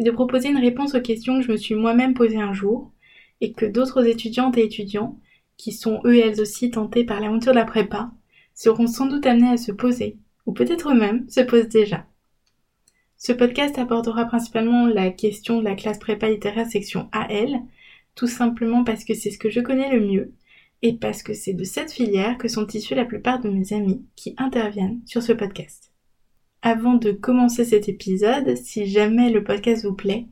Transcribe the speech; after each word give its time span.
et 0.00 0.02
de 0.02 0.10
proposer 0.10 0.48
une 0.48 0.56
réponse 0.56 0.94
aux 0.94 1.02
questions 1.02 1.38
que 1.38 1.44
je 1.44 1.52
me 1.52 1.58
suis 1.58 1.74
moi-même 1.74 2.14
posées 2.14 2.40
un 2.40 2.54
jour 2.54 2.90
et 3.42 3.52
que 3.52 3.66
d'autres 3.66 4.06
étudiantes 4.06 4.56
et 4.56 4.64
étudiants, 4.64 5.18
qui 5.58 5.72
sont 5.72 6.00
eux 6.06 6.14
et 6.14 6.20
elles 6.20 6.40
aussi 6.40 6.70
tentés 6.70 7.04
par 7.04 7.20
l'aventure 7.20 7.52
de 7.52 7.58
la 7.58 7.66
prépa, 7.66 8.10
seront 8.54 8.86
sans 8.86 9.04
doute 9.04 9.26
amenés 9.26 9.50
à 9.50 9.56
se 9.58 9.72
poser, 9.72 10.16
ou 10.46 10.52
peut-être 10.52 10.90
eux-mêmes 10.90 11.28
se 11.28 11.42
posent 11.42 11.68
déjà. 11.68 12.06
Ce 13.18 13.32
podcast 13.32 13.78
abordera 13.78 14.24
principalement 14.24 14.86
la 14.86 15.10
question 15.10 15.58
de 15.58 15.64
la 15.64 15.74
classe 15.74 15.98
prépa 15.98 16.30
littéraire 16.30 16.66
section 16.66 17.10
AL, 17.12 17.60
tout 18.14 18.26
simplement 18.26 18.84
parce 18.84 19.04
que 19.04 19.12
c'est 19.12 19.30
ce 19.30 19.38
que 19.38 19.50
je 19.50 19.60
connais 19.60 19.94
le 19.94 20.00
mieux 20.00 20.32
et 20.80 20.94
parce 20.94 21.22
que 21.22 21.34
c'est 21.34 21.52
de 21.52 21.64
cette 21.64 21.92
filière 21.92 22.38
que 22.38 22.48
sont 22.48 22.66
issus 22.68 22.94
la 22.94 23.04
plupart 23.04 23.38
de 23.40 23.50
mes 23.50 23.74
amis 23.74 24.02
qui 24.16 24.34
interviennent 24.38 25.02
sur 25.04 25.22
ce 25.22 25.34
podcast. 25.34 25.89
Avant 26.62 26.94
de 26.94 27.12
commencer 27.12 27.64
cet 27.64 27.88
épisode, 27.88 28.54
si 28.54 28.84
jamais 28.84 29.30
le 29.30 29.42
podcast 29.42 29.86
vous 29.86 29.94
plaît, 29.94 30.26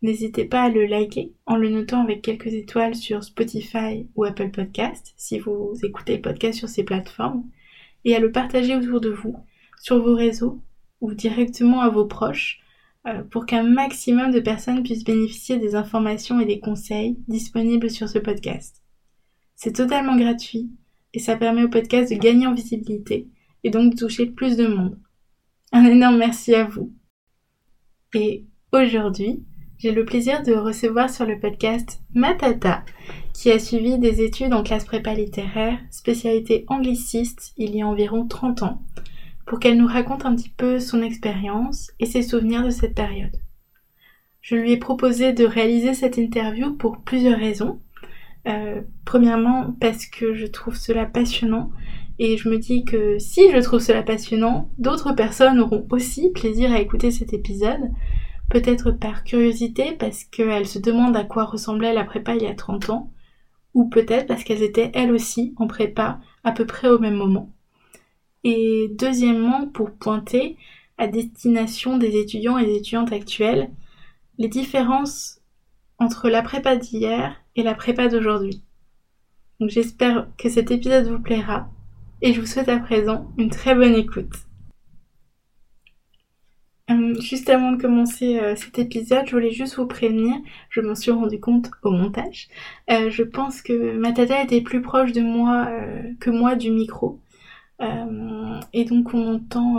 n'hésitez 0.00 0.44
pas 0.44 0.62
à 0.62 0.68
le 0.68 0.86
liker 0.86 1.32
en 1.44 1.56
le 1.56 1.70
notant 1.70 2.04
avec 2.04 2.22
quelques 2.22 2.54
étoiles 2.54 2.94
sur 2.94 3.24
Spotify 3.24 4.06
ou 4.14 4.22
Apple 4.22 4.52
Podcast 4.52 5.12
si 5.16 5.40
vous 5.40 5.72
écoutez 5.82 6.14
le 6.14 6.22
podcast 6.22 6.56
sur 6.56 6.68
ces 6.68 6.84
plateformes 6.84 7.42
et 8.04 8.14
à 8.14 8.20
le 8.20 8.30
partager 8.30 8.76
autour 8.76 9.00
de 9.00 9.10
vous, 9.10 9.36
sur 9.80 10.00
vos 10.00 10.14
réseaux 10.14 10.62
ou 11.00 11.14
directement 11.14 11.80
à 11.80 11.88
vos 11.88 12.06
proches 12.06 12.60
euh, 13.08 13.24
pour 13.24 13.44
qu'un 13.44 13.64
maximum 13.64 14.30
de 14.30 14.38
personnes 14.38 14.84
puissent 14.84 15.02
bénéficier 15.02 15.58
des 15.58 15.74
informations 15.74 16.38
et 16.38 16.46
des 16.46 16.60
conseils 16.60 17.18
disponibles 17.26 17.90
sur 17.90 18.08
ce 18.08 18.20
podcast. 18.20 18.84
C'est 19.56 19.74
totalement 19.74 20.16
gratuit 20.16 20.70
et 21.12 21.18
ça 21.18 21.34
permet 21.34 21.64
au 21.64 21.68
podcast 21.68 22.12
de 22.12 22.18
gagner 22.18 22.46
en 22.46 22.54
visibilité 22.54 23.26
et 23.64 23.70
donc 23.70 23.94
de 23.94 23.98
toucher 23.98 24.26
plus 24.26 24.56
de 24.56 24.68
monde. 24.68 25.01
Un 25.74 25.86
énorme 25.86 26.18
merci 26.18 26.54
à 26.54 26.64
vous. 26.64 26.92
Et 28.14 28.44
aujourd'hui, 28.72 29.42
j'ai 29.78 29.90
le 29.90 30.04
plaisir 30.04 30.42
de 30.42 30.52
recevoir 30.52 31.08
sur 31.08 31.24
le 31.24 31.40
podcast 31.40 32.02
Matata, 32.12 32.84
qui 33.32 33.50
a 33.50 33.58
suivi 33.58 33.98
des 33.98 34.20
études 34.20 34.52
en 34.52 34.62
classe 34.62 34.84
prépa 34.84 35.14
littéraire, 35.14 35.78
spécialité 35.90 36.66
angliciste, 36.68 37.54
il 37.56 37.74
y 37.74 37.80
a 37.80 37.86
environ 37.86 38.28
30 38.28 38.64
ans, 38.64 38.82
pour 39.46 39.60
qu'elle 39.60 39.78
nous 39.78 39.86
raconte 39.86 40.26
un 40.26 40.36
petit 40.36 40.50
peu 40.50 40.78
son 40.78 41.00
expérience 41.00 41.90
et 41.98 42.04
ses 42.04 42.22
souvenirs 42.22 42.64
de 42.64 42.70
cette 42.70 42.94
période. 42.94 43.40
Je 44.42 44.56
lui 44.56 44.72
ai 44.72 44.76
proposé 44.76 45.32
de 45.32 45.46
réaliser 45.46 45.94
cette 45.94 46.18
interview 46.18 46.74
pour 46.74 46.98
plusieurs 46.98 47.38
raisons. 47.38 47.80
Euh, 48.46 48.82
premièrement 49.06 49.74
parce 49.80 50.04
que 50.04 50.34
je 50.34 50.46
trouve 50.46 50.76
cela 50.76 51.06
passionnant 51.06 51.70
et 52.18 52.36
je 52.36 52.48
me 52.48 52.58
dis 52.58 52.84
que 52.84 53.18
si 53.18 53.50
je 53.50 53.58
trouve 53.58 53.80
cela 53.80 54.02
passionnant, 54.02 54.70
d'autres 54.78 55.12
personnes 55.12 55.60
auront 55.60 55.86
aussi 55.90 56.30
plaisir 56.30 56.72
à 56.72 56.80
écouter 56.80 57.10
cet 57.10 57.32
épisode, 57.32 57.90
peut-être 58.50 58.90
par 58.90 59.24
curiosité 59.24 59.92
parce 59.98 60.24
qu'elles 60.24 60.66
se 60.66 60.78
demandent 60.78 61.16
à 61.16 61.24
quoi 61.24 61.44
ressemblait 61.44 61.94
la 61.94 62.04
prépa 62.04 62.34
il 62.34 62.42
y 62.42 62.46
a 62.46 62.54
30 62.54 62.90
ans, 62.90 63.12
ou 63.74 63.88
peut-être 63.88 64.26
parce 64.26 64.44
qu'elles 64.44 64.62
étaient 64.62 64.90
elles 64.94 65.12
aussi 65.12 65.54
en 65.56 65.66
prépa 65.66 66.20
à 66.44 66.52
peu 66.52 66.66
près 66.66 66.88
au 66.88 66.98
même 66.98 67.16
moment. 67.16 67.50
Et 68.44 68.90
deuxièmement, 68.98 69.68
pour 69.68 69.92
pointer 69.92 70.56
à 70.98 71.06
destination 71.06 71.96
des 71.96 72.16
étudiants 72.16 72.58
et 72.58 72.66
des 72.66 72.76
étudiantes 72.76 73.12
actuelles, 73.12 73.70
les 74.38 74.48
différences 74.48 75.40
entre 75.98 76.28
la 76.28 76.42
prépa 76.42 76.76
d'hier 76.76 77.36
et 77.56 77.62
la 77.62 77.74
prépa 77.74 78.08
d'aujourd'hui. 78.08 78.62
Donc 79.60 79.70
j'espère 79.70 80.26
que 80.36 80.48
cet 80.48 80.70
épisode 80.70 81.06
vous 81.06 81.20
plaira 81.20 81.70
et 82.22 82.32
je 82.32 82.40
vous 82.40 82.46
souhaite 82.46 82.68
à 82.68 82.78
présent 82.78 83.30
une 83.36 83.50
très 83.50 83.74
bonne 83.74 83.94
écoute. 83.94 84.32
Hum, 86.88 87.20
juste 87.20 87.48
avant 87.48 87.72
de 87.72 87.80
commencer 87.80 88.38
euh, 88.38 88.56
cet 88.56 88.78
épisode, 88.78 89.26
je 89.26 89.32
voulais 89.32 89.50
juste 89.50 89.76
vous 89.76 89.86
prévenir, 89.86 90.34
je 90.68 90.80
m'en 90.80 90.94
suis 90.94 91.10
rendu 91.10 91.40
compte 91.40 91.70
au 91.82 91.90
montage. 91.90 92.48
Euh, 92.90 93.10
je 93.10 93.22
pense 93.22 93.62
que 93.62 93.96
ma 93.96 94.12
tata 94.12 94.42
était 94.42 94.60
plus 94.60 94.82
proche 94.82 95.12
de 95.12 95.20
moi 95.20 95.66
euh, 95.68 96.02
que 96.20 96.30
moi 96.30 96.54
du 96.56 96.70
micro. 96.70 97.20
et 98.72 98.84
donc 98.84 99.12
on 99.12 99.34
entend 99.34 99.78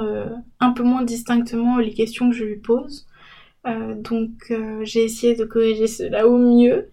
un 0.59 0.71
peu 0.71 0.83
moins 0.83 1.03
distinctement 1.03 1.77
les 1.77 1.93
questions 1.93 2.29
que 2.29 2.35
je 2.35 2.43
lui 2.43 2.57
pose. 2.57 3.07
Euh, 3.65 3.95
donc 3.95 4.51
euh, 4.51 4.81
j'ai 4.83 5.05
essayé 5.05 5.35
de 5.35 5.45
corriger 5.45 5.87
cela 5.87 6.27
au 6.27 6.37
mieux. 6.37 6.89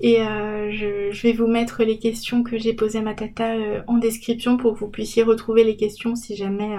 Et 0.00 0.20
euh, 0.22 0.70
je, 0.70 1.22
vais 1.22 1.32
vous 1.32 1.46
mettre 1.46 1.82
les 1.84 1.98
questions 1.98 2.42
que 2.42 2.58
j'ai 2.58 2.74
posées 2.74 2.98
à 2.98 3.02
ma 3.02 3.14
tata 3.14 3.54
en 3.86 3.98
description 3.98 4.56
pour 4.56 4.74
que 4.74 4.80
vous 4.80 4.88
puissiez 4.88 5.22
retrouver 5.22 5.64
les 5.64 5.76
questions 5.76 6.14
si 6.16 6.36
jamais 6.36 6.76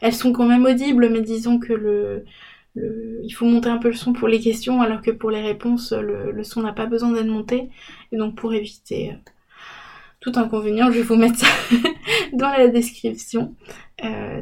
elles 0.00 0.14
sont 0.14 0.32
quand 0.32 0.46
même 0.46 0.64
audibles. 0.64 1.08
Mais 1.10 1.22
disons 1.22 1.58
que 1.58 1.72
le, 1.72 2.24
le, 2.74 3.20
il 3.24 3.30
faut 3.30 3.46
monter 3.46 3.68
un 3.68 3.78
peu 3.78 3.88
le 3.88 3.94
son 3.94 4.12
pour 4.12 4.28
les 4.28 4.40
questions 4.40 4.80
alors 4.82 5.02
que 5.02 5.10
pour 5.10 5.30
les 5.30 5.42
réponses 5.42 5.92
le, 5.92 6.30
le 6.32 6.44
son 6.44 6.62
n'a 6.62 6.72
pas 6.72 6.86
besoin 6.86 7.12
d'être 7.12 7.26
monté. 7.26 7.68
Et 8.12 8.16
donc 8.16 8.36
pour 8.36 8.54
éviter 8.54 9.14
tout 10.20 10.32
inconvénient 10.36 10.90
je 10.92 10.98
vais 10.98 11.02
vous 11.02 11.16
mettre 11.16 11.38
ça 11.38 11.48
dans 12.32 12.50
la 12.50 12.68
description. 12.68 13.54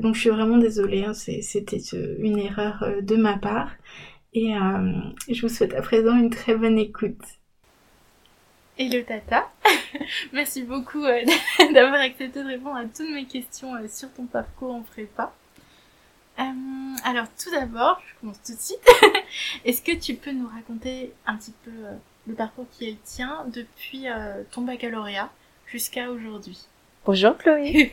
Donc 0.01 0.15
je 0.15 0.21
suis 0.21 0.31
vraiment 0.31 0.59
désolée 0.59 1.05
hein, 1.05 1.15
c'était 1.15 1.79
une 2.19 2.39
erreur 2.39 2.85
de 3.03 3.17
ma 3.17 3.37
part 3.39 3.71
et 4.33 4.55
euh, 4.55 4.93
je 5.29 5.43
vous 5.43 5.53
souhaite 5.53 5.75
à 5.75 5.83
présent 5.83 6.17
une 6.17 6.31
très 6.31 6.55
bonne 6.55 6.79
écoute. 6.79 7.21
Hello 8.79 9.03
Tata, 9.03 9.51
merci 10.33 10.63
beaucoup 10.63 11.05
euh, 11.05 11.23
d'avoir 11.75 12.01
accepté 12.01 12.43
de 12.43 12.47
répondre 12.47 12.77
à 12.77 12.85
toutes 12.85 13.11
mes 13.11 13.27
questions 13.27 13.75
euh, 13.75 13.89
sur 13.89 14.13
ton 14.13 14.27
parcours 14.27 14.75
en 14.75 14.83
prépa. 14.83 15.33
alors 16.37 17.27
tout 17.43 17.51
d'abord, 17.51 18.01
je 18.07 18.21
commence 18.21 18.43
tout 18.43 18.55
de 18.55 18.61
suite. 18.61 18.89
Est-ce 19.65 19.83
que 19.83 19.99
tu 19.99 20.15
peux 20.15 20.33
nous 20.33 20.49
raconter 20.49 21.13
un 21.27 21.37
petit 21.37 21.55
peu 21.65 21.73
le 22.27 22.35
parcours 22.35 22.67
qui 22.73 22.89
est 22.89 22.93
le 22.93 22.99
tien 23.05 23.45
depuis 23.53 24.07
ton 24.51 24.63
baccalauréat 24.63 25.31
jusqu'à 25.67 26.11
aujourd'hui? 26.11 26.59
Bonjour 27.05 27.37
Chloé 27.37 27.91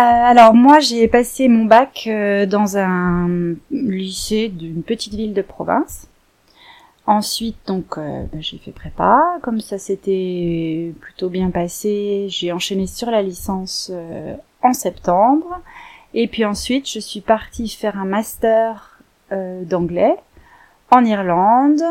alors 0.00 0.54
moi 0.54 0.78
j'ai 0.78 1.08
passé 1.08 1.48
mon 1.48 1.64
bac 1.64 2.04
euh, 2.06 2.46
dans 2.46 2.78
un 2.78 3.56
lycée 3.72 4.48
d'une 4.48 4.84
petite 4.84 5.14
ville 5.14 5.34
de 5.34 5.42
province. 5.42 6.06
Ensuite 7.06 7.56
donc 7.66 7.98
euh, 7.98 8.22
ben, 8.32 8.40
j'ai 8.40 8.58
fait 8.58 8.70
prépa, 8.70 9.20
comme 9.42 9.60
ça 9.60 9.76
s'était 9.76 10.92
plutôt 11.00 11.28
bien 11.28 11.50
passé, 11.50 12.26
j'ai 12.28 12.52
enchaîné 12.52 12.86
sur 12.86 13.10
la 13.10 13.22
licence 13.22 13.90
en 14.62 14.72
septembre. 14.72 15.60
Et 16.14 16.28
puis 16.28 16.44
ensuite 16.44 16.88
je 16.88 17.00
suis 17.00 17.20
partie 17.20 17.68
faire 17.68 17.98
un 17.98 18.04
master 18.04 19.00
d'anglais 19.32 20.14
en 20.92 21.04
Irlande. 21.04 21.82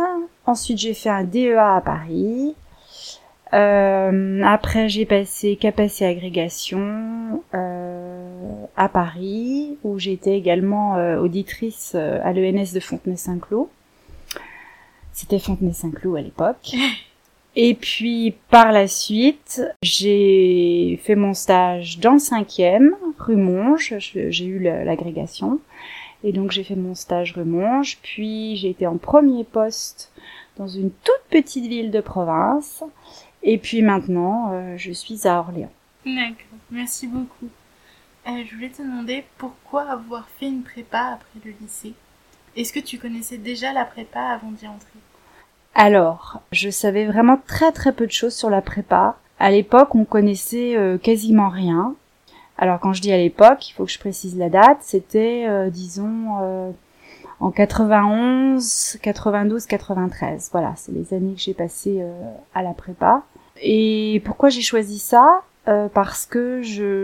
Ensuite 0.45 0.77
j'ai 0.77 0.93
fait 0.93 1.09
un 1.09 1.25
DEA 1.25 1.57
à 1.57 1.81
Paris. 1.81 2.55
Euh, 3.53 4.41
après, 4.43 4.89
j'ai 4.89 5.05
passé 5.05 5.55
capacité 5.55 6.05
agrégation 6.05 7.43
euh, 7.53 7.76
à 8.75 8.89
Paris, 8.89 9.77
où 9.83 9.99
j'étais 9.99 10.38
également 10.38 10.95
euh, 10.95 11.19
auditrice 11.19 11.94
euh, 11.95 12.19
à 12.23 12.33
l'ENS 12.33 12.73
de 12.73 12.79
Fontenay-Saint-Cloud. 12.79 13.67
C'était 15.13 15.39
Fontenay-Saint-Cloud 15.39 16.17
à 16.17 16.21
l'époque. 16.21 16.75
Et 17.55 17.73
puis, 17.73 18.35
par 18.51 18.71
la 18.71 18.88
suite, 18.88 19.63
j'ai 19.81 20.99
fait 21.03 21.15
mon 21.15 21.33
stage 21.33 21.97
dans 21.97 22.13
le 22.13 22.19
cinquième, 22.19 22.95
rue 23.17 23.35
Monge. 23.35 23.95
J'ai 23.97 24.45
eu 24.45 24.59
l'agrégation. 24.59 25.59
Et 26.23 26.33
donc, 26.33 26.51
j'ai 26.51 26.63
fait 26.63 26.75
mon 26.75 26.94
stage 26.94 27.33
rue 27.33 27.45
Monge. 27.45 27.97
Puis, 28.03 28.57
j'ai 28.57 28.69
été 28.69 28.85
en 28.85 28.97
premier 28.97 29.44
poste 29.44 30.11
dans 30.57 30.67
une 30.67 30.91
toute 30.91 31.23
petite 31.31 31.65
ville 31.65 31.89
de 31.89 31.99
province. 31.99 32.83
Et 33.44 33.57
puis 33.57 33.81
maintenant, 33.81 34.51
euh, 34.51 34.77
je 34.77 34.91
suis 34.91 35.27
à 35.27 35.39
Orléans. 35.39 35.71
D'accord, 36.05 36.59
merci 36.71 37.07
beaucoup. 37.07 37.47
Euh, 38.27 38.44
je 38.45 38.56
voulais 38.56 38.69
te 38.69 38.81
demander 38.81 39.24
pourquoi 39.38 39.83
avoir 39.83 40.27
fait 40.38 40.47
une 40.47 40.63
prépa 40.63 41.13
après 41.13 41.39
le 41.45 41.53
lycée? 41.62 41.94
Est-ce 42.57 42.74
que 42.74 42.79
tu 42.79 42.97
connaissais 42.97 43.38
déjà 43.38 43.71
la 43.71 43.85
prépa 43.85 44.19
avant 44.19 44.51
d'y 44.51 44.68
entrer? 44.68 45.00
Alors, 45.75 46.41
je 46.51 46.69
savais 46.69 47.06
vraiment 47.06 47.39
très 47.47 47.71
très 47.71 47.94
peu 47.94 48.06
de 48.06 48.12
choses 48.12 48.35
sur 48.35 48.50
la 48.50 48.62
prépa. 48.62 49.15
À 49.39 49.50
l'époque, 49.50 49.95
on 49.95 50.03
connaissait 50.03 50.75
euh, 50.75 50.97
quasiment 50.97 51.47
rien. 51.47 51.95
Alors 52.57 52.79
quand 52.79 52.91
je 52.91 53.01
dis 53.01 53.13
à 53.13 53.18
l'époque, 53.18 53.69
il 53.69 53.74
faut 53.74 53.85
que 53.85 53.91
je 53.91 54.00
précise 54.00 54.35
la 54.35 54.50
date, 54.50 54.80
c'était 54.81 55.69
disons 55.69 56.73
en 57.39 57.51
91, 57.51 58.97
92, 59.00 59.68
93. 59.68 60.50
Voilà, 60.51 60.73
c'est 60.75 60.91
les 60.91 61.13
années 61.13 61.35
que 61.35 61.39
j'ai 61.39 61.53
passées 61.53 62.03
à 62.56 62.63
la 62.63 62.73
prépa. 62.73 63.21
Et 63.62 64.23
pourquoi 64.25 64.50
j'ai 64.50 64.63
choisi 64.63 64.97
ça? 64.97 65.44
Parce 65.93 66.25
que 66.25 66.61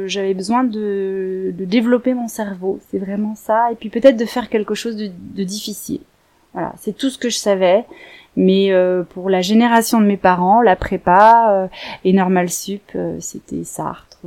j'avais 0.08 0.34
besoin 0.34 0.64
de, 0.64 1.54
développer 1.58 2.14
mon 2.14 2.28
cerveau. 2.28 2.80
C'est 2.90 3.00
vraiment 3.00 3.36
ça. 3.36 3.72
Et 3.72 3.76
puis 3.76 3.90
peut-être 3.90 4.18
de 4.18 4.26
faire 4.26 4.50
quelque 4.50 4.74
chose 4.74 4.96
de, 4.96 5.44
difficile. 5.44 6.02
Voilà, 6.54 6.74
c'est 6.78 6.96
tout 6.96 7.10
ce 7.10 7.18
que 7.18 7.30
je 7.30 7.38
savais. 7.38 7.86
Mais 8.36 8.72
euh, 8.72 9.04
pour 9.04 9.30
la 9.30 9.42
génération 9.42 10.02
de 10.02 10.06
mes 10.06 10.18
parents, 10.18 10.62
la 10.62 10.76
prépa 10.76 11.52
euh, 11.52 11.68
et 12.04 12.14
normal 12.14 12.50
sup, 12.50 12.82
euh, 12.96 13.18
c'était 13.20 13.64
Sartre. 13.64 14.20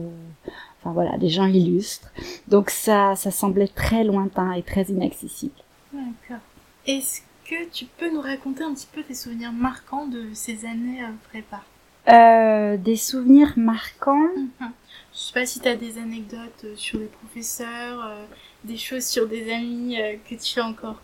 enfin 0.78 0.92
voilà, 0.92 1.16
des 1.18 1.28
gens 1.28 1.46
illustres. 1.46 2.12
Donc 2.48 2.70
ça, 2.70 3.16
ça 3.16 3.30
semblait 3.30 3.68
très 3.68 4.04
lointain 4.04 4.52
et 4.52 4.62
très 4.62 4.82
inaccessible. 4.82 5.54
D'accord. 5.92 6.42
Est-ce 6.86 7.22
que 7.48 7.68
tu 7.70 7.86
peux 7.86 8.12
nous 8.12 8.20
raconter 8.20 8.62
un 8.62 8.74
petit 8.74 8.88
peu 8.92 9.02
tes 9.02 9.14
souvenirs 9.14 9.52
marquants 9.52 10.06
de 10.06 10.26
ces 10.34 10.66
années 10.66 11.02
prépa? 11.30 11.62
Des 12.06 12.96
souvenirs 12.96 13.52
marquants. 13.56 14.28
Mhm. 14.36 14.72
Je 15.12 15.18
sais 15.18 15.32
pas 15.32 15.46
si 15.46 15.60
tu 15.60 15.68
as 15.68 15.76
des 15.76 15.98
anecdotes 15.98 16.66
sur 16.76 16.98
les 16.98 17.06
professeurs, 17.06 18.10
des 18.64 18.76
choses 18.76 19.04
sur 19.04 19.26
des 19.26 19.50
amis 19.52 19.96
que 20.28 20.34
tu 20.34 20.60
as 20.60 20.66
encore 20.66 21.00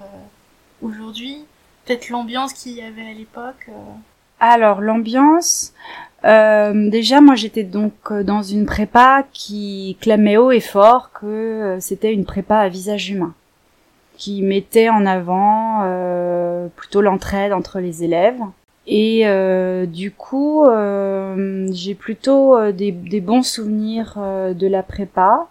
aujourd'hui 0.82 1.46
Peut-être 1.84 2.10
l'ambiance 2.10 2.52
qu'il 2.52 2.72
y 2.72 2.82
avait 2.82 3.02
à 3.02 3.12
l'époque 3.12 3.66
euh. 3.68 3.72
Alors 4.38 4.80
l'ambiance, 4.80 5.72
euh, 6.24 6.90
déjà 6.90 7.20
moi 7.20 7.34
j'étais 7.34 7.62
donc 7.62 7.92
euh, 8.10 8.22
dans 8.24 8.42
une 8.42 8.66
prépa 8.66 9.24
qui 9.32 9.96
clamait 10.00 10.36
haut 10.36 10.50
et 10.50 10.60
fort 10.60 11.10
que 11.12 11.78
c'était 11.80 12.12
une 12.12 12.24
prépa 12.24 12.58
à 12.58 12.68
visage 12.68 13.10
humain, 13.10 13.34
qui 14.16 14.42
mettait 14.42 14.88
en 14.88 15.06
avant 15.06 15.82
plutôt 16.76 17.02
l'entraide 17.02 17.52
entre 17.52 17.80
les 17.80 18.04
élèves. 18.04 18.40
Et 18.86 19.24
du 19.86 20.10
coup, 20.10 20.66
j'ai 21.70 21.94
plutôt 21.94 22.72
des, 22.72 22.90
des, 22.92 23.20
bons 23.20 23.44
souvenirs 23.44 24.14
de 24.18 24.66
la 24.66 24.82
prépa, 24.82 25.48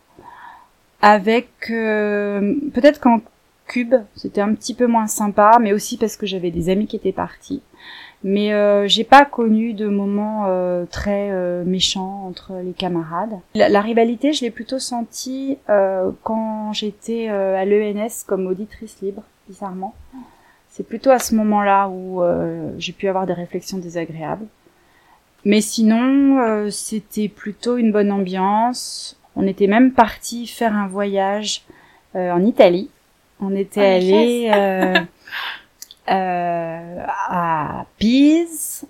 avec 1.01 1.49
peut-être 1.67 2.99
qu'en 2.99 3.21
Cube, 3.71 3.95
c'était 4.17 4.41
un 4.41 4.53
petit 4.53 4.73
peu 4.73 4.85
moins 4.85 5.07
sympa, 5.07 5.57
mais 5.61 5.71
aussi 5.71 5.95
parce 5.95 6.17
que 6.17 6.25
j'avais 6.25 6.51
des 6.51 6.69
amis 6.69 6.87
qui 6.87 6.97
étaient 6.97 7.13
partis. 7.13 7.61
Mais 8.23 8.53
euh, 8.53 8.87
j'ai 8.87 9.05
pas 9.05 9.25
connu 9.25 9.73
de 9.73 9.87
moments 9.87 10.45
euh, 10.47 10.85
très 10.85 11.31
euh, 11.31 11.63
méchants 11.63 12.25
entre 12.27 12.53
les 12.63 12.73
camarades. 12.73 13.39
La, 13.55 13.81
rivalité, 13.81 14.33
je 14.33 14.41
l'ai 14.43 14.51
plutôt 14.51 14.77
sentie 14.77 15.57
euh, 15.69 16.11
quand 16.23 16.73
j'étais 16.73 17.29
à 17.29 17.63
l'ENS 17.65 18.25
comme 18.27 18.45
auditrice 18.45 19.01
libre, 19.01 19.23
bizarrement. 19.47 19.95
C'est 20.71 20.87
plutôt 20.87 21.11
à 21.11 21.19
ce 21.19 21.35
moment-là 21.35 21.89
où 21.89 22.23
j'ai 22.77 22.93
pu 22.93 23.07
avoir 23.07 23.27
des 23.27 23.33
réflexions 23.33 23.77
désagréables. 23.77 24.47
Mais 25.43 25.59
sinon, 25.59 26.69
c'était 26.71 27.27
plutôt 27.27 27.77
une 27.77 27.91
bonne 27.91 28.11
ambiance. 28.11 29.19
On 29.35 29.45
était 29.45 29.67
même 29.67 29.91
parti 29.91 30.47
faire 30.47 30.73
un 30.73 30.87
voyage 30.87 31.63
en 32.15 32.41
Italie 32.45 32.89
on 33.41 33.55
était 33.55 33.81
allé 33.81 34.51
euh, 34.53 34.99
euh, 36.11 37.05
à 37.07 37.85
Pise, 37.97 38.85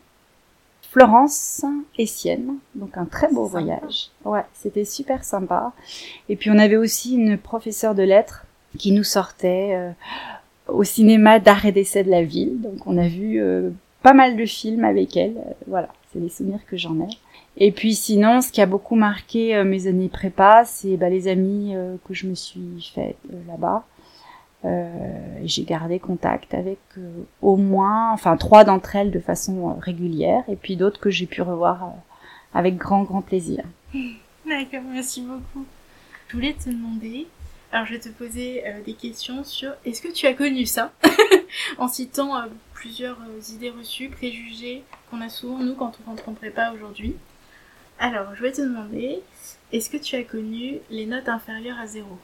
Florence 0.92 1.63
et 1.98 2.06
Sienne, 2.06 2.57
donc 2.75 2.98
un 2.98 3.06
très 3.06 3.31
beau 3.31 3.45
voyage. 3.45 4.10
Ouais, 4.25 4.44
c'était 4.54 4.83
super 4.83 5.24
sympa. 5.24 5.72
Et 6.28 6.36
puis 6.36 6.51
on 6.51 6.60
avait 6.60 6.75
aussi 6.75 7.16
une 7.16 7.38
professeure 7.38 7.95
de 7.95 8.04
lettres 8.04 8.45
qui 8.78 8.92
nous 8.92 9.06
sortait 9.06 9.69
euh, 9.74 9.92
au 10.67 10.83
cinéma 10.83 11.39
d'art 11.39 11.65
et 11.65 11.71
d'essai 11.71 12.03
de 12.03 12.09
la 12.09 12.23
ville. 12.23 12.61
Donc 12.61 12.85
on 12.87 12.97
a 12.97 13.07
vu 13.07 13.41
pas 14.01 14.13
mal 14.13 14.37
de 14.37 14.45
films 14.45 14.83
avec 14.83 15.17
elle. 15.17 15.35
voilà, 15.67 15.89
c'est 16.11 16.19
les 16.19 16.29
souvenirs 16.29 16.65
que 16.67 16.77
j'en 16.77 16.99
ai. 16.99 17.09
Et 17.57 17.71
puis 17.71 17.93
sinon, 17.95 18.41
ce 18.41 18.51
qui 18.51 18.61
a 18.61 18.65
beaucoup 18.65 18.95
marqué 18.95 19.63
mes 19.63 19.87
années 19.87 20.09
prépa, 20.09 20.63
c'est 20.65 20.97
bah, 20.97 21.09
les 21.09 21.27
amis 21.27 21.75
que 22.05 22.13
je 22.13 22.27
me 22.27 22.35
suis 22.35 22.91
fait 22.93 23.15
là-bas. 23.47 23.85
Euh, 24.63 25.39
j'ai 25.43 25.63
gardé 25.63 25.97
contact 25.97 26.53
avec 26.53 26.77
euh, 26.97 27.23
au 27.41 27.55
moins, 27.55 28.11
enfin 28.11 28.37
trois 28.37 28.63
d'entre 28.63 28.95
elles 28.95 29.09
de 29.09 29.19
façon 29.19 29.69
euh, 29.69 29.73
régulière, 29.79 30.43
et 30.47 30.55
puis 30.55 30.75
d'autres 30.75 30.99
que 30.99 31.09
j'ai 31.09 31.25
pu 31.25 31.41
revoir 31.41 31.93
avec 32.53 32.77
grand 32.77 33.03
grand 33.03 33.21
plaisir. 33.21 33.63
D'accord, 33.93 34.83
merci 34.91 35.21
beaucoup. 35.21 35.65
Je 36.27 36.35
voulais 36.35 36.53
te 36.53 36.69
demander, 36.69 37.27
alors 37.71 37.85
je 37.85 37.94
vais 37.94 38.00
te 38.00 38.09
poser 38.09 38.63
des 38.85 38.94
questions 38.94 39.44
sur 39.44 39.71
est-ce 39.85 40.01
que 40.01 40.12
tu 40.12 40.27
as 40.27 40.33
connu 40.33 40.65
ça? 40.65 40.91
En 41.77 41.88
citant 41.88 42.33
plusieurs 42.73 43.18
idées 43.53 43.69
reçues, 43.69 44.09
préjugés 44.09 44.83
qu'on 45.09 45.21
a 45.21 45.29
souvent 45.29 45.59
nous 45.59 45.75
quand 45.75 45.91
on 46.01 46.09
rentre 46.09 46.29
en 46.29 46.33
prépa 46.33 46.71
aujourd'hui. 46.73 47.15
Alors, 48.00 48.33
je 48.35 48.41
vais 48.41 48.51
te 48.51 48.62
demander, 48.62 49.19
est-ce 49.71 49.89
que 49.89 49.97
tu 49.97 50.15
as 50.15 50.23
connu 50.23 50.79
les 50.89 51.06
notes 51.06 51.29
inférieures 51.29 51.79
à 51.79 51.85
zéro? 51.85 52.18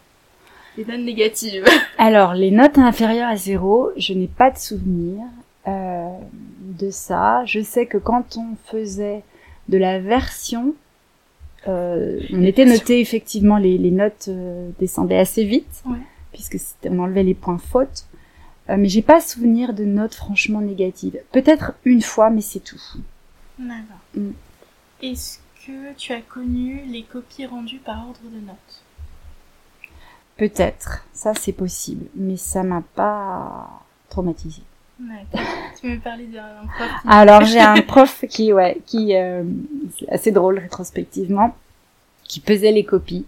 Les 0.75 0.85
notes 0.85 1.01
négatives. 1.01 1.65
Alors, 1.99 2.33
les 2.33 2.49
notes 2.49 2.79
inférieures 2.79 3.29
à 3.29 3.35
zéro, 3.35 3.91
je 3.95 4.13
n'ai 4.13 4.27
pas 4.27 4.49
de 4.49 4.57
souvenir 4.57 5.23
euh, 5.67 6.17
de 6.61 6.89
ça. 6.89 7.45
Je 7.45 7.61
sais 7.61 7.85
que 7.85 7.99
quand 7.99 8.37
on 8.37 8.55
faisait 8.71 9.23
de 9.69 9.77
la 9.77 9.99
version, 9.99 10.73
euh, 11.67 12.19
on 12.31 12.43
était 12.43 12.65
noté 12.65 12.99
effectivement, 12.99 13.57
les, 13.57 13.77
les 13.77 13.91
notes 13.91 14.27
euh, 14.29 14.69
descendaient 14.79 15.17
assez 15.17 15.43
vite, 15.43 15.83
puisque 16.31 16.57
on 16.85 16.99
enlevait 16.99 17.23
les 17.23 17.33
points 17.33 17.57
fautes. 17.57 18.05
Euh, 18.69 18.75
mais 18.77 18.89
j'ai 18.89 19.01
pas 19.01 19.21
souvenir 19.21 19.73
de 19.73 19.85
notes 19.85 20.15
franchement 20.15 20.61
négatives. 20.61 21.19
Peut-être 21.31 21.73
une 21.85 22.01
fois, 22.01 22.29
mais 22.29 22.41
c'est 22.41 22.59
tout. 22.59 22.81
D'accord. 23.57 23.99
Mm. 24.15 24.31
Est-ce 25.01 25.39
que 25.65 25.93
tu 25.95 26.13
as 26.13 26.21
connu 26.21 26.81
les 26.87 27.03
copies 27.03 27.45
rendues 27.45 27.79
par 27.79 28.07
ordre 28.07 28.19
de 28.23 28.45
notes? 28.45 28.83
Peut-être, 30.37 31.05
ça 31.13 31.33
c'est 31.33 31.53
possible, 31.53 32.05
mais 32.15 32.37
ça 32.37 32.63
m'a 32.63 32.83
pas 32.95 33.83
tu 35.79 35.91
veux 35.91 35.99
parler 35.99 36.25
d'un 36.25 36.67
prof 36.75 36.89
Alors 37.07 37.43
j'ai 37.43 37.59
un 37.59 37.81
prof 37.87 38.25
qui, 38.29 38.53
ouais, 38.53 38.81
qui 38.85 39.15
euh, 39.15 39.43
c'est 39.97 40.09
assez 40.09 40.31
drôle 40.31 40.59
rétrospectivement, 40.59 41.55
qui 42.23 42.39
pesait 42.39 42.71
les 42.71 42.83
copies. 42.83 43.25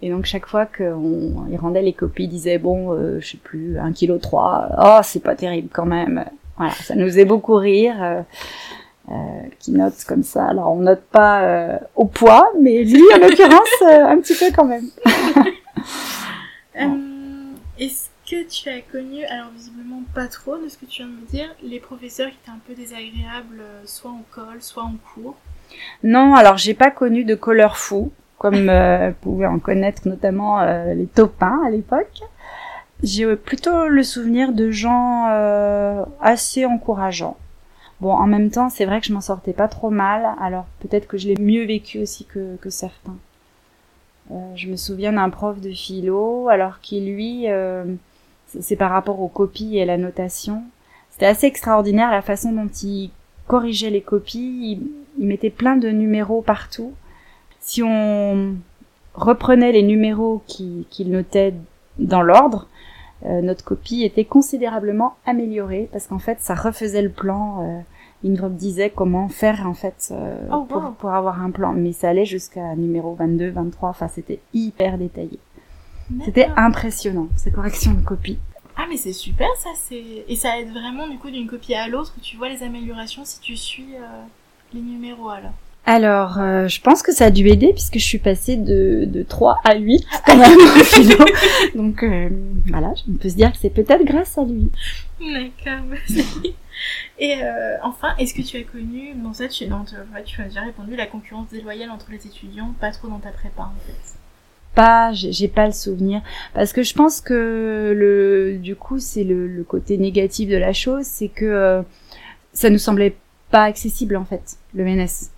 Et 0.00 0.10
donc 0.10 0.24
chaque 0.24 0.46
fois 0.46 0.66
qu'on 0.66 1.46
il 1.50 1.56
rendait 1.56 1.82
les 1.82 1.92
copies, 1.92 2.24
il 2.24 2.28
disait 2.28 2.58
bon, 2.58 2.92
euh, 2.92 3.20
je 3.20 3.32
sais 3.32 3.36
plus, 3.36 3.78
un 3.78 3.92
kilo 3.92 4.18
trois. 4.18 4.68
Oh, 4.82 5.00
c'est 5.02 5.22
pas 5.22 5.34
terrible 5.36 5.68
quand 5.72 5.86
même. 5.86 6.24
Voilà, 6.56 6.72
ça 6.72 6.94
nous 6.94 7.06
faisait 7.06 7.24
beaucoup 7.24 7.54
rire. 7.54 7.94
Euh, 8.00 8.22
euh, 9.10 9.14
qui 9.58 9.72
note 9.72 9.94
comme 10.06 10.22
ça. 10.22 10.46
Alors 10.46 10.72
on 10.72 10.80
note 10.80 11.02
pas 11.10 11.42
euh, 11.42 11.78
au 11.96 12.04
poids, 12.04 12.52
mais 12.60 12.84
lui 12.84 13.02
en 13.12 13.18
l'occurrence 13.26 13.82
un 13.82 14.16
petit 14.20 14.34
peu 14.34 14.46
quand 14.54 14.64
même. 14.64 14.86
Euh, 16.80 16.86
est-ce 17.78 18.08
que 18.32 18.48
tu 18.48 18.70
as 18.70 18.80
connu, 18.80 19.24
alors 19.26 19.50
visiblement 19.54 20.00
pas 20.14 20.26
trop 20.26 20.56
de 20.56 20.66
ce 20.70 20.78
que 20.78 20.86
tu 20.86 21.02
viens 21.02 21.12
de 21.12 21.20
me 21.20 21.26
dire, 21.26 21.54
les 21.62 21.78
professeurs 21.78 22.30
qui 22.30 22.36
étaient 22.42 22.50
un 22.50 22.60
peu 22.66 22.74
désagréables, 22.74 23.60
euh, 23.60 23.82
soit 23.84 24.10
en 24.10 24.24
col, 24.30 24.62
soit 24.62 24.84
en 24.84 24.94
cours 25.14 25.36
Non, 26.02 26.34
alors 26.34 26.56
j'ai 26.56 26.72
pas 26.72 26.90
connu 26.90 27.24
de 27.24 27.34
colleur 27.34 27.76
fou, 27.76 28.10
comme 28.38 28.70
euh, 28.70 29.10
pouvait 29.20 29.46
en 29.46 29.58
connaître 29.58 30.08
notamment 30.08 30.60
euh, 30.60 30.94
les 30.94 31.06
topins 31.06 31.60
à 31.66 31.68
l'époque. 31.68 32.22
J'ai 33.02 33.36
plutôt 33.36 33.88
le 33.88 34.02
souvenir 34.02 34.52
de 34.52 34.70
gens 34.70 35.26
assez 36.20 36.64
encourageants. 36.64 37.36
Bon, 38.00 38.12
en 38.12 38.28
même 38.28 38.50
temps, 38.50 38.70
c'est 38.70 38.84
vrai 38.84 39.00
que 39.00 39.06
je 39.06 39.12
m'en 39.12 39.20
sortais 39.20 39.52
pas 39.52 39.66
trop 39.66 39.90
mal, 39.90 40.36
alors 40.40 40.66
peut-être 40.80 41.08
que 41.08 41.18
je 41.18 41.26
l'ai 41.26 41.36
mieux 41.36 41.64
vécu 41.64 41.98
aussi 41.98 42.24
que, 42.24 42.56
que 42.56 42.70
certains. 42.70 43.16
Euh, 44.30 44.34
je 44.54 44.68
me 44.68 44.76
souviens 44.76 45.12
d'un 45.12 45.30
prof 45.30 45.60
de 45.60 45.70
philo, 45.70 46.48
alors 46.48 46.80
qu'il 46.80 47.12
lui, 47.12 47.48
euh, 47.48 47.84
c'est 48.60 48.76
par 48.76 48.90
rapport 48.90 49.20
aux 49.20 49.28
copies 49.28 49.76
et 49.76 49.82
à 49.82 49.86
la 49.86 49.98
notation. 49.98 50.62
C'était 51.10 51.26
assez 51.26 51.46
extraordinaire 51.46 52.10
la 52.10 52.22
façon 52.22 52.52
dont 52.52 52.68
il 52.82 53.10
corrigeait 53.46 53.90
les 53.90 54.02
copies. 54.02 54.78
Il, 55.18 55.24
mettait 55.24 55.50
plein 55.50 55.76
de 55.76 55.90
numéros 55.90 56.40
partout. 56.40 56.94
Si 57.60 57.82
on 57.82 58.54
reprenait 59.14 59.70
les 59.70 59.82
numéros 59.82 60.42
qu'il 60.46 61.10
notait 61.10 61.52
dans 61.98 62.22
l'ordre, 62.22 62.66
euh, 63.26 63.42
notre 63.42 63.62
copie 63.62 64.04
était 64.04 64.24
considérablement 64.24 65.16
améliorée 65.26 65.90
parce 65.92 66.06
qu'en 66.06 66.18
fait 66.18 66.38
ça 66.40 66.54
refaisait 66.54 67.02
le 67.02 67.10
plan 67.10 67.84
Ingrid 68.24 68.54
disait 68.54 68.90
comment 68.90 69.28
faire 69.28 69.66
en 69.66 69.74
fait 69.74 70.10
euh, 70.12 70.36
oh, 70.52 70.66
pour, 70.98 71.10
avoir 71.10 71.42
un 71.42 71.50
plan, 71.50 71.72
mais 71.72 71.92
ça 71.92 72.08
allait 72.08 72.24
jusqu'à 72.24 72.74
numéro 72.76 73.14
22, 73.14 73.50
23, 73.50 73.88
enfin 73.88 74.08
c'était 74.08 74.40
hyper 74.54 74.98
détaillé. 74.98 75.38
C'était 76.24 76.48
impressionnant, 76.56 77.28
ces 77.36 77.50
corrections 77.50 77.92
de 77.94 78.02
copie. 78.04 78.38
Ah 78.76 78.86
mais 78.88 78.96
c'est 78.96 79.12
super 79.12 79.48
ça, 79.58 79.70
c'est 79.76 80.24
et 80.28 80.36
ça 80.36 80.58
aide 80.58 80.70
vraiment 80.70 81.06
du 81.06 81.18
coup 81.18 81.30
d'une 81.30 81.46
copie 81.46 81.74
à 81.74 81.88
l'autre, 81.88 82.14
tu 82.22 82.36
vois 82.36 82.48
les 82.48 82.62
améliorations 82.62 83.24
si 83.24 83.38
tu 83.40 83.56
suis 83.56 83.94
euh, 83.96 84.22
les 84.72 84.80
numéros 84.80 85.28
alors. 85.28 85.52
alors, 85.84 86.38
euh, 86.38 86.68
je 86.68 86.80
pense 86.80 87.02
que 87.02 87.12
ça 87.12 87.26
a 87.26 87.30
dû 87.30 87.48
aider 87.48 87.72
puisque 87.72 87.98
je 87.98 88.04
suis 88.04 88.18
passée 88.18 88.56
de, 88.56 89.04
de 89.06 89.22
3 89.22 89.60
à 89.64 89.74
8 89.74 90.06
quand 90.26 90.36
même. 90.36 90.58
Donc 91.74 92.02
euh, 92.02 92.28
voilà, 92.68 92.92
on 93.08 93.14
peut 93.16 93.28
se 93.28 93.34
dire 93.36 93.52
que 93.52 93.58
c'est 93.58 93.70
peut-être 93.70 94.04
grâce 94.04 94.38
à 94.38 94.44
lui. 94.44 94.70
D'accord, 95.20 95.84
merci. 95.88 96.56
Et 97.18 97.42
euh, 97.42 97.76
enfin, 97.82 98.14
est-ce 98.18 98.34
que 98.34 98.42
tu 98.42 98.56
as 98.56 98.62
connu, 98.64 99.14
bon 99.14 99.32
ça 99.34 99.48
tu, 99.48 99.66
non, 99.66 99.84
tu, 99.84 99.94
tu 100.24 100.40
as 100.40 100.44
déjà 100.44 100.62
répondu, 100.62 100.96
la 100.96 101.06
concurrence 101.06 101.48
déloyale 101.48 101.90
entre 101.90 102.10
les 102.10 102.26
étudiants, 102.26 102.74
pas 102.80 102.90
trop 102.90 103.08
dans 103.08 103.20
ta 103.20 103.30
prépa 103.30 103.62
en 103.62 103.74
fait? 103.86 104.18
Pas, 104.74 105.12
j'ai 105.12 105.48
pas 105.48 105.66
le 105.66 105.72
souvenir, 105.72 106.22
parce 106.54 106.72
que 106.72 106.82
je 106.82 106.94
pense 106.94 107.20
que 107.20 107.94
le, 107.96 108.58
du 108.58 108.76
coup, 108.76 108.98
c'est 108.98 109.24
le, 109.24 109.46
le 109.46 109.64
côté 109.64 109.98
négatif 109.98 110.48
de 110.48 110.56
la 110.56 110.72
chose, 110.72 111.04
c'est 111.04 111.28
que 111.28 111.82
ça 112.52 112.70
nous 112.70 112.78
semblait 112.78 113.16
pas 113.52 113.64
accessible 113.64 114.16
en 114.16 114.24
fait, 114.24 114.56
le 114.74 114.84
MNS. 114.84 115.30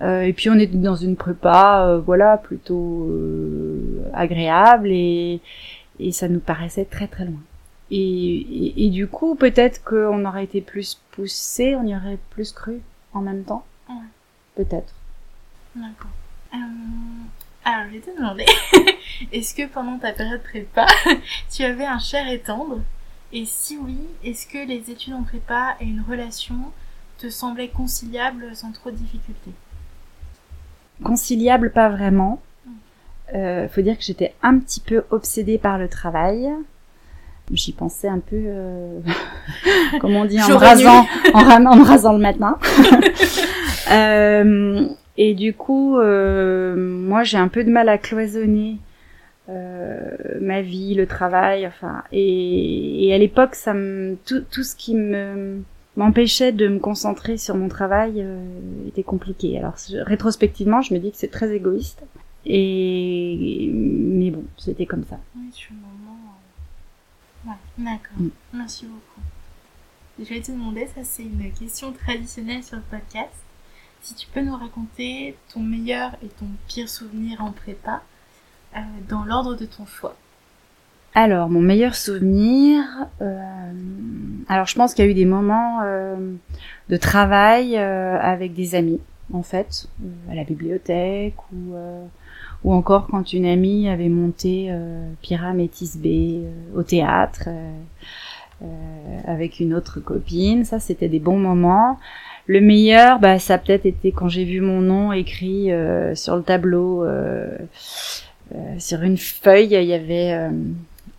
Euh, 0.00 0.22
et 0.22 0.32
puis 0.32 0.48
on 0.48 0.54
est 0.54 0.66
dans 0.66 0.96
une 0.96 1.16
prépa, 1.16 1.86
euh, 1.86 1.98
voilà, 1.98 2.36
plutôt 2.36 3.08
euh, 3.10 4.02
agréable 4.14 4.88
et, 4.90 5.40
et 5.98 6.12
ça 6.12 6.28
nous 6.28 6.40
paraissait 6.40 6.84
très 6.84 7.08
très 7.08 7.24
loin. 7.24 7.40
Et, 7.90 8.84
et, 8.84 8.90
du 8.90 9.06
coup, 9.06 9.34
peut-être 9.34 9.82
qu'on 9.82 10.26
aurait 10.26 10.44
été 10.44 10.60
plus 10.60 11.00
poussé, 11.12 11.74
on 11.74 11.86
y 11.86 11.96
aurait 11.96 12.18
plus 12.30 12.52
cru 12.52 12.82
en 13.14 13.22
même 13.22 13.44
temps. 13.44 13.64
Ouais. 13.88 13.94
Peut-être. 14.56 14.92
D'accord. 15.74 16.10
Alors, 17.68 17.86
je 17.88 17.98
vais 17.98 18.00
te 18.00 18.16
demander, 18.16 18.46
est-ce 19.32 19.54
que 19.54 19.66
pendant 19.66 19.98
ta 19.98 20.12
période 20.12 20.42
prépa, 20.42 20.86
tu 21.54 21.62
avais 21.64 21.84
un 21.84 21.98
cher 21.98 22.26
et 22.28 22.38
tendre 22.38 22.80
Et 23.32 23.44
si 23.44 23.76
oui, 23.76 23.98
est-ce 24.24 24.46
que 24.46 24.66
les 24.66 24.90
études 24.90 25.12
en 25.12 25.22
prépa 25.22 25.76
et 25.80 25.84
une 25.84 26.02
relation 26.08 26.56
te 27.18 27.28
semblaient 27.28 27.68
conciliables 27.68 28.54
sans 28.54 28.72
trop 28.72 28.90
de 28.90 28.96
difficultés? 28.96 29.52
Conciliable 31.04 31.70
pas 31.70 31.90
vraiment. 31.90 32.40
Euh, 33.34 33.68
faut 33.68 33.82
dire 33.82 33.98
que 33.98 34.04
j'étais 34.04 34.34
un 34.42 34.58
petit 34.58 34.80
peu 34.80 35.04
obsédée 35.10 35.58
par 35.58 35.78
le 35.78 35.88
travail. 35.88 36.48
J'y 37.52 37.72
pensais 37.72 38.08
un 38.08 38.18
peu, 38.18 38.36
euh, 38.36 39.00
comme 40.00 40.16
on 40.16 40.24
dit, 40.24 40.40
en 40.42 40.48
me, 40.48 40.54
rasant, 40.54 41.06
en, 41.34 41.76
me 41.76 41.84
rasant 41.84 42.12
le 42.12 42.18
matin. 42.18 42.58
euh, 43.90 44.88
et 45.18 45.34
du 45.34 45.52
coup, 45.52 45.98
euh, 45.98 46.76
moi, 46.76 47.24
j'ai 47.24 47.36
un 47.36 47.48
peu 47.48 47.64
de 47.64 47.70
mal 47.70 47.88
à 47.88 47.98
cloisonner 47.98 48.78
euh, 49.48 50.16
ma 50.40 50.62
vie, 50.62 50.94
le 50.94 51.06
travail, 51.06 51.66
enfin. 51.66 52.04
Et, 52.12 53.06
et 53.06 53.12
à 53.12 53.18
l'époque, 53.18 53.54
ça 53.56 53.74
me, 53.74 54.16
tout, 54.24 54.42
tout 54.50 54.62
ce 54.62 54.74
qui 54.76 54.94
me 54.94 55.62
m'empêchait 55.96 56.52
de 56.52 56.68
me 56.68 56.78
concentrer 56.78 57.36
sur 57.36 57.56
mon 57.56 57.68
travail 57.68 58.22
euh, 58.22 58.40
était 58.86 59.02
compliqué. 59.02 59.58
Alors 59.58 59.74
rétrospectivement, 60.06 60.80
je 60.80 60.94
me 60.94 61.00
dis 61.00 61.10
que 61.10 61.16
c'est 61.16 61.30
très 61.30 61.52
égoïste. 61.52 62.04
Et 62.46 63.68
mais 63.74 64.30
bon, 64.30 64.44
c'était 64.56 64.86
comme 64.86 65.04
ça. 65.04 65.18
Oui, 65.36 65.48
sur 65.52 65.72
le 65.72 65.80
moment. 65.80 66.20
Euh, 67.46 67.50
ouais, 67.50 67.56
d'accord. 67.78 68.16
Mm. 68.16 68.28
Merci 68.54 68.86
beaucoup. 68.86 69.20
Je 70.20 70.32
vais 70.32 70.40
te 70.40 70.52
demander, 70.52 70.86
ça 70.94 71.02
c'est 71.02 71.24
une 71.24 71.50
question 71.52 71.92
traditionnelle 71.92 72.62
sur 72.62 72.76
le 72.76 72.82
podcast. 72.88 73.34
Si 74.00 74.14
tu 74.14 74.26
peux 74.28 74.40
nous 74.40 74.56
raconter 74.56 75.36
ton 75.52 75.60
meilleur 75.60 76.12
et 76.22 76.28
ton 76.28 76.46
pire 76.68 76.88
souvenir 76.88 77.42
en 77.42 77.52
prépa, 77.52 78.02
euh, 78.76 78.80
dans 79.08 79.24
l'ordre 79.24 79.54
de 79.54 79.64
ton 79.64 79.86
choix. 79.86 80.14
Alors, 81.14 81.48
mon 81.48 81.60
meilleur 81.60 81.94
souvenir. 81.94 82.84
Euh, 83.22 83.72
alors, 84.46 84.66
je 84.66 84.74
pense 84.74 84.92
qu'il 84.92 85.06
y 85.06 85.08
a 85.08 85.10
eu 85.10 85.14
des 85.14 85.24
moments 85.24 85.80
euh, 85.82 86.34
de 86.90 86.96
travail 86.98 87.76
avec 87.78 88.54
des 88.54 88.74
amis, 88.74 89.00
en 89.32 89.42
fait, 89.42 89.88
à 90.30 90.34
la 90.34 90.44
bibliothèque 90.44 91.36
ou 91.52 91.74
ou 92.64 92.74
encore 92.74 93.06
quand 93.06 93.32
une 93.32 93.46
amie 93.46 93.88
avait 93.88 94.08
monté 94.08 94.68
Pyram 95.22 95.60
et 95.60 95.70
B 95.96 96.44
au 96.76 96.82
théâtre 96.82 97.48
avec 99.24 99.60
une 99.60 99.74
autre 99.74 100.00
copine. 100.00 100.64
Ça, 100.64 100.80
c'était 100.80 101.08
des 101.08 101.20
bons 101.20 101.38
moments. 101.38 101.98
Le 102.48 102.60
meilleur, 102.60 103.20
bah, 103.20 103.38
ça 103.38 103.54
a 103.54 103.58
peut-être 103.58 103.86
été 103.86 104.10
quand 104.10 104.28
j'ai 104.28 104.44
vu 104.44 104.60
mon 104.60 104.80
nom 104.80 105.12
écrit 105.12 105.70
sur 106.14 106.34
le 106.34 106.42
tableau, 106.42 107.06
sur 108.78 109.02
une 109.02 109.18
feuille. 109.18 109.74
Il 109.74 109.84
y 109.84 109.94
avait 109.94 110.50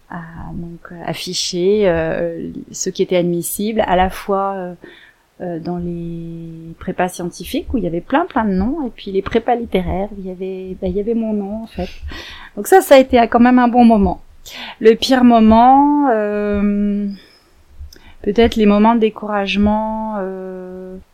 à 0.10 0.52
donc 0.54 0.92
afficher 1.06 1.84
euh, 1.88 2.50
ce 2.72 2.90
qui 2.90 3.04
était 3.04 3.18
admissible, 3.18 3.84
à 3.86 3.96
la 3.96 4.10
fois 4.10 4.54
euh, 4.56 4.74
euh, 5.42 5.60
dans 5.60 5.78
les 5.78 6.74
prépas 6.80 7.08
scientifiques 7.08 7.74
où 7.74 7.78
il 7.78 7.84
y 7.84 7.88
avait 7.88 8.02
plein 8.02 8.26
plein 8.26 8.44
de 8.44 8.52
noms 8.52 8.86
et 8.86 8.90
puis 8.90 9.12
les 9.12 9.22
prépas 9.22 9.56
littéraires 9.56 10.10
il 10.18 10.26
y 10.26 10.32
avait 10.32 10.76
bah, 10.82 10.88
il 10.88 10.96
y 10.96 11.00
avait 11.00 11.14
mon 11.14 11.34
nom 11.34 11.64
en 11.64 11.68
fait. 11.68 11.90
Donc 12.56 12.68
ça 12.68 12.82
ça 12.82 12.96
a 12.96 12.98
été 12.98 13.18
quand 13.30 13.40
même 13.40 13.60
un 13.60 13.68
bon 13.68 13.86
moment. 13.86 14.22
Le 14.80 14.96
pire 14.96 15.24
moment 15.24 16.08
peut-être 18.22 18.56
les 18.56 18.66
moments 18.66 18.96
de 18.96 19.00
découragement 19.00 20.16
euh, 20.20 20.59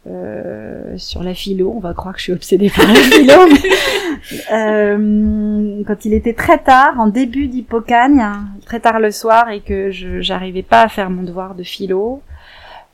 euh, 0.08 0.98
sur 0.98 1.24
la 1.24 1.34
philo. 1.34 1.74
On 1.76 1.80
va 1.80 1.94
croire 1.94 2.14
que 2.14 2.20
je 2.20 2.26
suis 2.26 2.34
obsédée 2.34 2.70
par 2.70 2.88
la 2.88 2.96
philo. 2.96 3.34
euh, 4.52 5.84
quand 5.86 6.06
il 6.06 6.14
était 6.14 6.34
très 6.34 6.60
tard, 6.60 7.00
en 7.00 7.08
début 7.08 7.48
d'hypocagne, 7.48 8.24
très 8.66 8.80
tard 8.80 9.00
le 9.00 9.12
soir, 9.12 9.50
et 9.50 9.62
que 9.62 9.92
je 9.92 10.22
j'arrivais 10.22 10.64
pas 10.64 10.82
à 10.82 10.88
faire 10.90 11.10
mon 11.10 11.24
devoir 11.24 11.56
de 11.56 11.64
philo. 11.64 12.22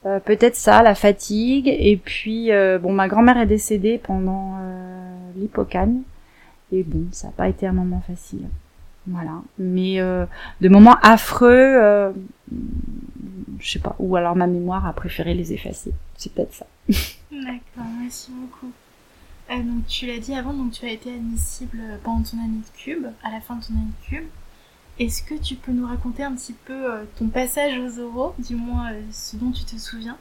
Euh, 0.06 0.20
peut-être 0.20 0.56
ça, 0.56 0.82
la 0.82 0.96
fatigue, 0.96 1.68
et 1.68 1.96
puis 1.96 2.52
euh, 2.52 2.80
bon, 2.80 2.92
ma 2.92 3.08
grand-mère 3.08 3.38
est 3.38 3.46
décédée 3.46 4.00
pendant 4.00 4.56
euh, 4.60 5.12
l'hypocagne, 5.36 6.02
et 6.72 6.82
bon, 6.82 7.06
ça 7.12 7.28
n'a 7.28 7.34
pas 7.34 7.48
été 7.48 7.68
un 7.68 7.74
moment 7.74 8.02
facile. 8.08 8.48
Voilà. 9.08 9.42
Mais 9.58 9.98
de 9.98 10.70
moments 10.70 10.98
affreux, 11.02 12.14
je 13.60 13.72
sais 13.72 13.80
pas, 13.80 13.96
ou 14.00 14.16
alors 14.16 14.36
ma 14.36 14.48
mémoire 14.48 14.86
a 14.86 14.94
préféré 14.94 15.34
les 15.34 15.54
effacer. 15.54 15.92
C'est 16.18 16.34
peut-être 16.34 16.54
ça. 16.54 16.66
D'accord, 17.32 17.92
merci 18.00 18.32
beaucoup. 18.32 18.72
Euh, 19.52 19.62
donc 19.62 19.86
tu 19.88 20.06
l'as 20.06 20.20
dit 20.20 20.34
avant, 20.34 20.54
donc 20.54 20.72
tu 20.72 20.86
as 20.86 20.92
été 20.92 21.14
admissible 21.14 21.80
pendant 22.04 22.24
ton 22.24 22.38
année 22.38 22.60
de 22.60 22.78
cube, 22.78 23.06
à 23.24 23.32
la 23.32 23.42
fin 23.42 23.56
de 23.56 23.64
ton 23.64 23.74
année 23.74 23.92
de 24.02 24.08
cube. 24.08 24.28
Est-ce 25.00 25.24
que 25.24 25.36
tu 25.36 25.56
peux 25.56 25.72
nous 25.72 25.88
raconter 25.88 26.24
un 26.24 26.34
petit 26.36 26.54
peu 26.54 26.94
euh, 26.94 27.04
ton 27.18 27.28
passage 27.28 27.78
aux 27.80 28.00
oraux, 28.00 28.36
du 28.40 28.56
moins 28.56 28.92
euh, 28.92 29.02
ce 29.12 29.36
dont 29.36 29.52
tu 29.52 29.64
te 29.64 29.76
souviens? 29.78 30.18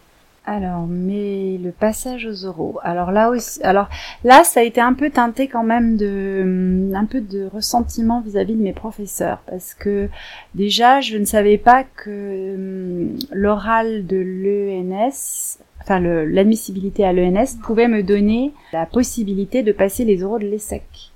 Alors, 0.46 0.86
mais 0.88 1.58
le 1.62 1.70
passage 1.70 2.26
aux 2.26 2.46
oraux. 2.46 2.78
Alors 2.82 3.12
là 3.12 3.30
aussi, 3.30 3.62
alors 3.62 3.88
là, 4.24 4.42
ça 4.42 4.60
a 4.60 4.62
été 4.62 4.80
un 4.80 4.94
peu 4.94 5.10
teinté 5.10 5.48
quand 5.48 5.62
même 5.62 5.96
de, 5.96 6.40
hum, 6.42 6.94
un 6.94 7.04
peu 7.04 7.20
de 7.20 7.46
ressentiment 7.46 8.20
vis-à-vis 8.22 8.54
de 8.54 8.62
mes 8.62 8.72
professeurs, 8.72 9.42
parce 9.46 9.74
que 9.74 10.08
déjà, 10.54 11.00
je 11.00 11.18
ne 11.18 11.24
savais 11.24 11.58
pas 11.58 11.84
que 11.84 12.54
hum, 12.54 13.18
l'oral 13.32 14.06
de 14.06 14.16
l'ENS, 14.16 15.58
enfin 15.82 16.00
l'admissibilité 16.00 17.04
à 17.04 17.12
l'ENS, 17.12 17.58
pouvait 17.62 17.88
me 17.88 18.02
donner 18.02 18.52
la 18.72 18.86
possibilité 18.86 19.62
de 19.62 19.72
passer 19.72 20.04
les 20.04 20.24
oraux 20.24 20.38
de 20.38 20.46
l'ESSEC. 20.46 21.12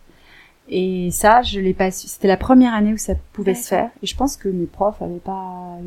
Et 0.69 1.11
ça, 1.11 1.43
je 1.43 1.61
l'ai 1.61 1.75
pas 1.75 1.91
su. 1.91 2.09
C'était 2.09 2.29
la 2.29 2.39
première 2.39 2.73
année 2.73 2.93
où 2.93 2.97
ça 2.97 3.15
pouvait 3.33 3.55
se 3.55 3.69
faire. 3.69 3.91
Et 4.03 4.07
je 4.07 4.17
pense 4.17 4.37
que 4.37 4.49
mes 4.49 4.67
profs 4.67 5.03
avaient 5.03 5.19
pas, 5.19 5.79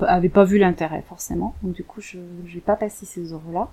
avaient 0.00 0.28
pas 0.28 0.44
vu 0.44 0.58
l'intérêt 0.58 1.04
forcément. 1.08 1.54
Donc 1.62 1.74
du 1.74 1.84
coup, 1.84 2.00
je 2.00 2.18
n'ai 2.18 2.60
pas 2.60 2.76
passé 2.76 3.06
ces 3.06 3.30
euros-là. 3.30 3.68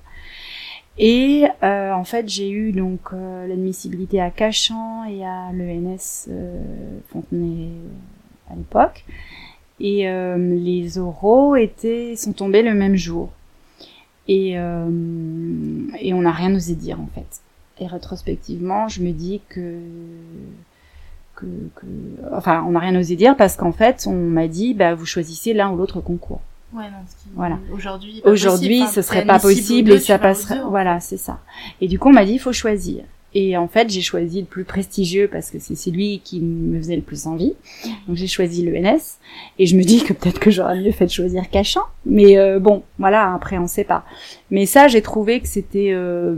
Et 0.97 1.45
euh, 1.63 1.91
en 1.91 2.03
fait, 2.03 2.29
j'ai 2.29 2.49
eu 2.49 2.71
donc 2.71 2.99
euh, 3.11 3.47
l'admissibilité 3.47 4.21
à 4.21 4.29
Cachan 4.29 5.03
et 5.05 5.25
à 5.25 5.51
l'ENS 5.51 6.27
euh, 6.29 6.99
Fontenay 7.09 7.69
à 8.49 8.55
l'époque. 8.55 9.03
Et 9.79 10.07
euh, 10.07 10.37
les 10.37 10.97
oraux 10.97 11.55
étaient 11.55 12.15
sont 12.15 12.33
tombés 12.33 12.61
le 12.61 12.73
même 12.73 12.95
jour. 12.95 13.29
Et, 14.27 14.57
euh, 14.57 14.89
et 15.99 16.13
on 16.13 16.21
n'a 16.21 16.31
rien 16.31 16.55
osé 16.55 16.75
dire 16.75 16.99
en 16.99 17.07
fait. 17.13 17.41
Et 17.79 17.87
rétrospectivement, 17.87 18.87
je 18.87 19.01
me 19.01 19.11
dis 19.11 19.41
que 19.49 19.79
que, 21.35 21.45
que... 21.75 21.85
enfin, 22.33 22.63
on 22.65 22.71
n'a 22.71 22.79
rien 22.79 22.97
osé 22.97 23.15
dire 23.17 23.35
parce 23.35 23.57
qu'en 23.57 23.73
fait, 23.73 24.05
on 24.07 24.13
m'a 24.13 24.47
dit, 24.47 24.73
bah, 24.73 24.95
vous 24.95 25.05
choisissez 25.05 25.53
l'un 25.53 25.69
ou 25.71 25.75
l'autre 25.75 25.99
concours. 25.99 26.39
Ouais, 26.73 26.83
non, 26.83 26.97
ce 27.07 27.15
qui... 27.15 27.29
voilà. 27.35 27.59
Aujourd'hui, 27.73 28.21
aujourd'hui, 28.23 28.85
ce 28.87 29.01
serait 29.01 29.25
pas 29.25 29.39
possible 29.39 29.91
et 29.91 29.99
ça 29.99 30.17
passerait. 30.17 30.61
Voilà, 30.69 30.99
c'est 30.99 31.17
ça. 31.17 31.39
Et 31.81 31.87
du 31.87 31.99
coup, 31.99 32.09
on 32.09 32.13
m'a 32.13 32.25
dit, 32.25 32.33
il 32.33 32.39
faut 32.39 32.53
choisir. 32.53 33.03
Et 33.37 33.57
en 33.57 33.67
fait, 33.67 33.89
j'ai 33.89 34.01
choisi 34.01 34.39
le 34.39 34.47
plus 34.47 34.63
prestigieux 34.63 35.27
parce 35.29 35.51
que 35.51 35.59
c'est 35.59 35.75
celui 35.75 36.19
qui 36.19 36.39
me 36.39 36.77
faisait 36.79 36.95
le 36.95 37.01
plus 37.01 37.27
envie. 37.27 37.53
Donc 38.07 38.15
j'ai 38.15 38.27
choisi 38.27 38.65
l'ENS. 38.65 39.17
Et 39.59 39.65
je 39.65 39.75
me 39.75 39.83
dis 39.83 40.03
que 40.05 40.13
peut-être 40.13 40.39
que 40.39 40.49
j'aurais 40.49 40.79
mieux 40.79 40.93
fait 40.93 41.05
de 41.05 41.11
choisir 41.11 41.49
Cachan. 41.49 41.81
Mais 42.05 42.37
euh, 42.37 42.59
bon, 42.59 42.83
voilà, 42.97 43.33
après 43.33 43.57
on 43.57 43.67
sait 43.67 43.83
pas. 43.83 44.05
Mais 44.51 44.65
ça, 44.65 44.87
j'ai 44.87 45.01
trouvé 45.01 45.41
que 45.41 45.49
c'était 45.49 45.91
euh, 45.91 46.33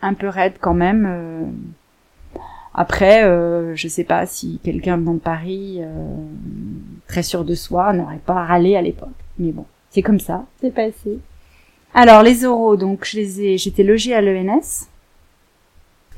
un 0.00 0.14
peu 0.14 0.26
raide 0.26 0.54
quand 0.58 0.72
même. 0.72 1.06
Euh. 1.06 2.40
Après, 2.74 3.24
euh, 3.24 3.76
je 3.76 3.86
sais 3.86 4.04
pas 4.04 4.24
si 4.24 4.58
quelqu'un 4.64 4.96
dans 4.96 5.18
Paris, 5.18 5.80
très 7.08 7.22
sûr 7.22 7.44
de 7.44 7.54
soi, 7.54 7.92
n'aurait 7.92 8.20
pas 8.24 8.46
râlé 8.46 8.74
à 8.74 8.80
l'époque. 8.80 9.10
Mais 9.38 9.52
bon, 9.52 9.66
c'est 9.90 10.00
comme 10.00 10.20
ça, 10.20 10.46
c'est 10.62 10.72
passé. 10.72 11.18
Alors 11.92 12.22
les 12.22 12.46
oraux, 12.46 12.76
donc 12.76 13.04
je 13.04 13.18
les 13.18 13.42
ai, 13.42 13.58
j'étais 13.58 13.82
logée 13.82 14.14
à 14.14 14.22
l'ENS. 14.22 14.88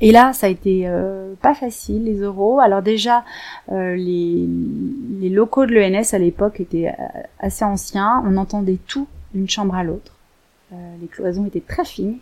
Et 0.01 0.11
là, 0.11 0.33
ça 0.33 0.47
a 0.47 0.49
été 0.49 0.83
euh, 0.85 1.33
pas 1.41 1.53
facile, 1.53 2.03
les 2.03 2.23
oraux. 2.23 2.59
Alors 2.59 2.81
déjà, 2.81 3.23
euh, 3.71 3.95
les, 3.95 4.47
les, 5.19 5.29
locaux 5.29 5.65
de 5.65 5.73
l'ENS 5.73 6.13
à 6.13 6.19
l'époque 6.19 6.59
étaient 6.59 6.89
euh, 6.89 7.21
assez 7.39 7.63
anciens. 7.63 8.23
On 8.25 8.37
entendait 8.37 8.79
tout 8.87 9.07
d'une 9.33 9.49
chambre 9.49 9.75
à 9.75 9.83
l'autre. 9.83 10.13
les 10.71 11.07
cloisons 11.07 11.45
étaient 11.45 11.61
très 11.61 11.85
fines 11.85 12.17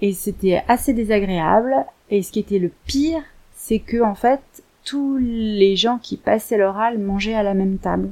et 0.00 0.12
c'était 0.12 0.62
assez 0.68 0.92
désagréable. 0.92 1.74
Et 2.10 2.22
ce 2.22 2.32
qui 2.32 2.40
était 2.40 2.58
le 2.58 2.70
pire, 2.86 3.22
c'est 3.56 3.80
que 3.80 4.02
en 4.02 4.14
fait, 4.14 4.40
tous 4.84 5.18
les 5.18 5.76
gens 5.76 5.98
qui 5.98 6.16
passaient 6.16 6.58
l'oral 6.58 6.98
mangeaient 6.98 7.34
à 7.34 7.42
la 7.42 7.54
même 7.54 7.78
table. 7.78 8.10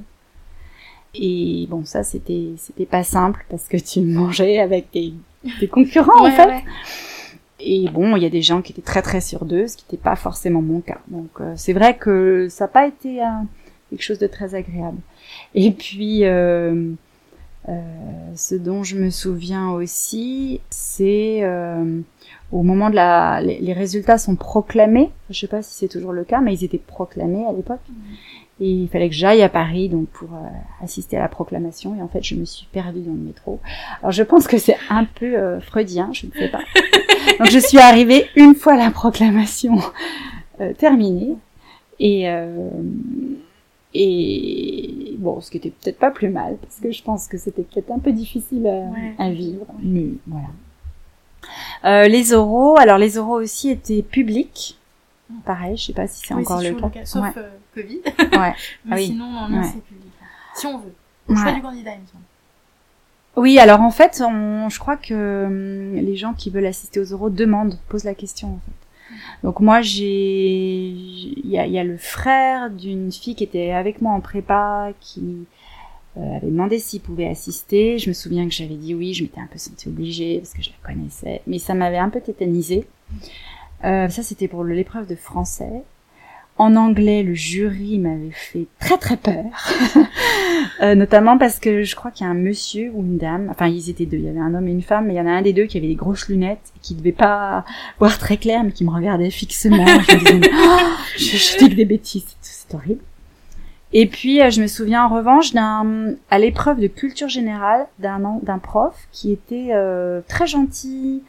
Et 1.15 1.67
bon, 1.71 1.85
ça 1.85 2.03
c'était 2.03 2.53
c'était 2.59 2.85
pas 2.85 3.03
simple 3.03 3.45
parce 3.49 3.69
que 3.69 3.77
tu 3.77 4.01
mangeais 4.03 4.59
avec 4.59 4.91
tes, 4.91 5.15
concurrents 5.71 6.27
en 6.27 6.31
fait. 6.31 6.63
Et 7.59 7.89
bon, 7.89 8.17
il 8.17 8.23
y 8.23 8.27
a 8.27 8.31
des 8.31 8.43
gens 8.43 8.61
qui 8.63 8.73
étaient 8.73 8.83
très 8.83 9.03
très 9.03 9.21
sur 9.21 9.45
d'eux, 9.45 9.67
ce 9.67 9.77
qui 9.77 9.85
n'était 9.85 10.03
pas 10.03 10.17
forcément 10.17 10.63
mon 10.63 10.81
cas. 10.81 10.99
Donc 11.09 11.31
euh, 11.41 11.55
c'est 11.57 11.73
vrai 11.73 11.97
que 11.97 12.49
ça 12.51 12.65
n'a 12.65 12.69
pas 12.69 12.87
été 12.87 13.21
quelque 13.91 14.03
chose 14.03 14.19
de 14.19 14.27
très 14.27 14.55
agréable. 14.55 14.99
Et 15.55 15.71
puis 15.71 16.25
euh, 16.25 16.93
euh, 17.69 17.73
ce 18.37 18.55
dont 18.55 18.85
je 18.85 18.97
me 18.97 19.11
souviens 19.11 19.71
aussi, 19.71 20.61
c'est 20.71 21.41
euh, 21.43 22.01
au 22.53 22.63
moment 22.63 22.91
de 22.91 22.95
la, 22.95 23.41
les, 23.41 23.73
résultats 23.73 24.19
sont 24.19 24.37
proclamés. 24.37 25.11
Je 25.31 25.41
sais 25.41 25.49
pas 25.49 25.63
si 25.63 25.75
c'est 25.75 25.89
toujours 25.89 26.13
le 26.13 26.25
cas, 26.25 26.41
mais 26.41 26.55
ils 26.55 26.65
étaient 26.65 26.79
proclamés 26.79 27.45
à 27.45 27.53
l'époque. 27.53 27.81
Et 28.61 28.71
il 28.71 28.89
fallait 28.89 29.09
que 29.09 29.15
j'aille 29.15 29.43
à 29.43 29.49
Paris 29.49 29.89
donc 29.89 30.09
pour 30.09 30.33
euh, 30.33 30.85
assister 30.85 31.17
à 31.17 31.21
la 31.21 31.29
proclamation. 31.29 31.97
Et 31.97 32.03
en 32.03 32.09
fait, 32.09 32.23
je 32.23 32.37
me 32.37 32.45
suis 32.45 32.67
perdue 32.73 33.01
dans 33.01 33.13
le 33.13 33.19
métro. 33.19 33.61
Alors 34.01 34.13
je 34.13 34.23
pense 34.23 34.47
que 34.47 34.59
c'est 34.59 34.77
un 34.89 35.05
peu 35.05 35.37
euh, 35.37 35.61
freudien, 35.61 36.11
je 36.13 36.27
ne 36.27 36.33
sais 36.33 36.49
pas. 36.49 36.61
donc 37.39 37.49
je 37.51 37.59
suis 37.59 37.79
arrivée 37.79 38.29
une 38.37 38.55
fois 38.55 38.77
la 38.77 38.91
proclamation 38.91 39.79
euh, 40.61 40.73
terminée. 40.75 41.37
Et, 41.99 42.27
et 43.95 45.15
bon, 45.17 45.41
ce 45.41 45.51
qui 45.51 45.57
était 45.57 45.71
peut-être 45.71 45.99
pas 45.99 46.11
plus 46.11 46.29
mal, 46.29 46.59
parce 46.61 46.79
que 46.79 46.93
je 46.93 47.03
pense 47.03 47.27
que 47.27 47.39
c'était 47.39 47.63
peut-être 47.63 47.91
un 47.91 47.99
peu 47.99 48.13
difficile 48.13 48.71
à, 49.19 49.31
vivre. 49.31 49.65
Mais 49.83 50.09
voilà. 50.27 52.09
les 52.09 52.35
oraux, 52.35 52.77
alors 52.79 52.99
les 52.99 53.17
oraux 53.17 53.41
aussi 53.41 53.71
étaient 53.71 54.03
publics. 54.03 54.79
Pareil, 55.45 55.77
je 55.77 55.87
sais 55.87 55.93
pas 55.93 56.07
si 56.07 56.25
c'est 56.25 56.35
encore 56.35 56.63
le 56.63 56.73
cas. 56.75 57.05
Sauf 57.05 57.37
euh, 57.37 57.51
Covid. 57.75 58.01
ouais. 58.07 58.55
Mais 58.85 58.93
ah 58.93 58.99
sinon, 58.99 59.49
non, 59.49 59.63
c'est 59.65 59.83
public. 59.83 60.13
Si 60.55 60.67
on 60.67 60.79
veut. 60.79 60.95
Au 61.29 61.35
choix 61.35 61.53
du 61.53 61.63
candidat, 61.63 61.93
il 61.95 62.03
me 62.03 62.07
semble. 62.07 62.25
Oui, 63.37 63.59
alors 63.59 63.83
en 63.83 63.91
fait, 63.91 64.23
on, 64.27 64.69
je 64.71 64.79
crois 64.79 64.97
que 64.97 65.45
hum, 65.47 65.95
les 65.95 66.17
gens 66.17 66.33
qui 66.33 66.51
veulent 66.51 66.67
assister 66.67 67.01
aux 67.01 67.05
euros 67.05 67.31
demandent, 67.31 67.79
posent 67.89 68.05
la 68.05 68.15
question 68.15 68.49
en 68.49 68.61
fait. 68.65 68.73
Donc 69.43 69.61
moi, 69.61 69.83
j'ai, 69.83 70.89
il 70.89 71.49
y 71.49 71.59
a, 71.59 71.67
y 71.67 71.79
a, 71.79 71.85
le 71.85 71.97
frère 71.97 72.71
d'une 72.71 73.13
fille 73.13 73.35
qui 73.35 73.45
était 73.45 73.71
avec 73.71 74.01
moi 74.03 74.13
en 74.13 74.21
prépa, 74.21 74.93
qui 75.01 75.47
euh, 76.17 76.37
avait 76.37 76.49
demandé 76.49 76.79
s'il 76.79 77.01
pouvait 77.01 77.29
assister. 77.29 77.99
Je 77.99 78.09
me 78.09 78.15
souviens 78.15 78.47
que 78.49 78.55
j'avais 78.55 78.75
dit 78.75 78.95
oui, 78.95 79.15
je 79.15 79.23
m'étais 79.23 79.41
un 79.41 79.47
peu 79.47 79.59
sentie 79.59 79.89
obligée 79.89 80.39
parce 80.39 80.55
que 80.55 80.63
je 80.63 80.71
la 80.71 80.89
connaissais, 80.89 81.43
mais 81.47 81.59
ça 81.59 81.75
m'avait 81.75 81.99
un 81.99 82.09
peu 82.09 82.21
tétanisée. 82.21 82.87
Euh, 83.85 84.09
ça, 84.09 84.23
c'était 84.23 84.49
pour 84.49 84.65
l'épreuve 84.65 85.07
de 85.07 85.15
français. 85.15 85.83
En 86.59 86.75
anglais, 86.75 87.23
le 87.23 87.35
jury 87.35 87.99
m'avait 87.99 88.31
fait 88.31 88.67
très 88.81 88.97
très 88.97 89.19
peur, 89.19 89.45
euh, 90.83 90.95
notamment 90.95 91.37
parce 91.37 91.59
que 91.59 91.83
je 91.83 91.95
crois 91.95 92.11
qu'il 92.11 92.25
y 92.25 92.29
a 92.29 92.33
un 92.33 92.35
monsieur 92.35 92.91
ou 92.95 93.03
une 93.03 93.19
dame, 93.19 93.49
enfin 93.51 93.67
ils 93.67 93.91
étaient 93.91 94.07
deux, 94.07 94.17
il 94.17 94.25
y 94.25 94.29
avait 94.29 94.41
un 94.41 94.55
homme 94.55 94.67
et 94.67 94.71
une 94.71 94.83
femme, 94.83 95.07
mais 95.07 95.15
il 95.15 95.17
y 95.17 95.21
en 95.21 95.27
a 95.27 95.33
un 95.33 95.43
des 95.43 95.53
deux 95.53 95.65
qui 95.65 95.77
avait 95.77 95.89
des 95.89 95.95
grosses 95.95 96.29
lunettes 96.29 96.73
et 96.77 96.79
qui 96.81 96.95
devait 96.95 97.13
pas 97.13 97.67
voir 97.99 98.17
très 98.19 98.39
clair, 98.39 98.65
mais 98.65 98.73
qui 98.73 98.85
me 98.85 98.91
regardait 98.91 99.31
fixement. 99.31 99.85
je 99.87 100.15
me 100.15 100.19
disais, 100.19 100.51
oh, 100.55 100.79
je, 101.19 101.59
dis 101.59 101.69
que 101.69 101.75
des 101.75 101.85
bêtises, 101.85 102.25
c'est 102.41 102.75
horrible. 102.75 103.03
Et 103.93 104.07
puis 104.07 104.41
euh, 104.41 104.51
je 104.51 104.63
me 104.63 104.67
souviens 104.67 105.05
en 105.05 105.09
revanche 105.09 105.53
d'un 105.53 106.15
à 106.31 106.39
l'épreuve 106.39 106.81
de 106.81 106.87
culture 106.87 107.29
générale 107.29 107.87
d'un 107.99 108.41
d'un 108.43 108.59
prof 108.59 108.95
qui 109.13 109.31
était 109.31 109.69
euh, 109.73 110.23
très 110.27 110.47
gentil, 110.47 111.23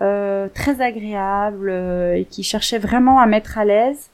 euh, 0.00 0.48
très 0.52 0.80
agréable 0.80 1.70
euh, 1.70 2.16
et 2.16 2.24
qui 2.24 2.42
cherchait 2.42 2.78
vraiment 2.78 3.20
à 3.20 3.26
mettre 3.26 3.58
à 3.58 3.64
l'aise. 3.64 4.10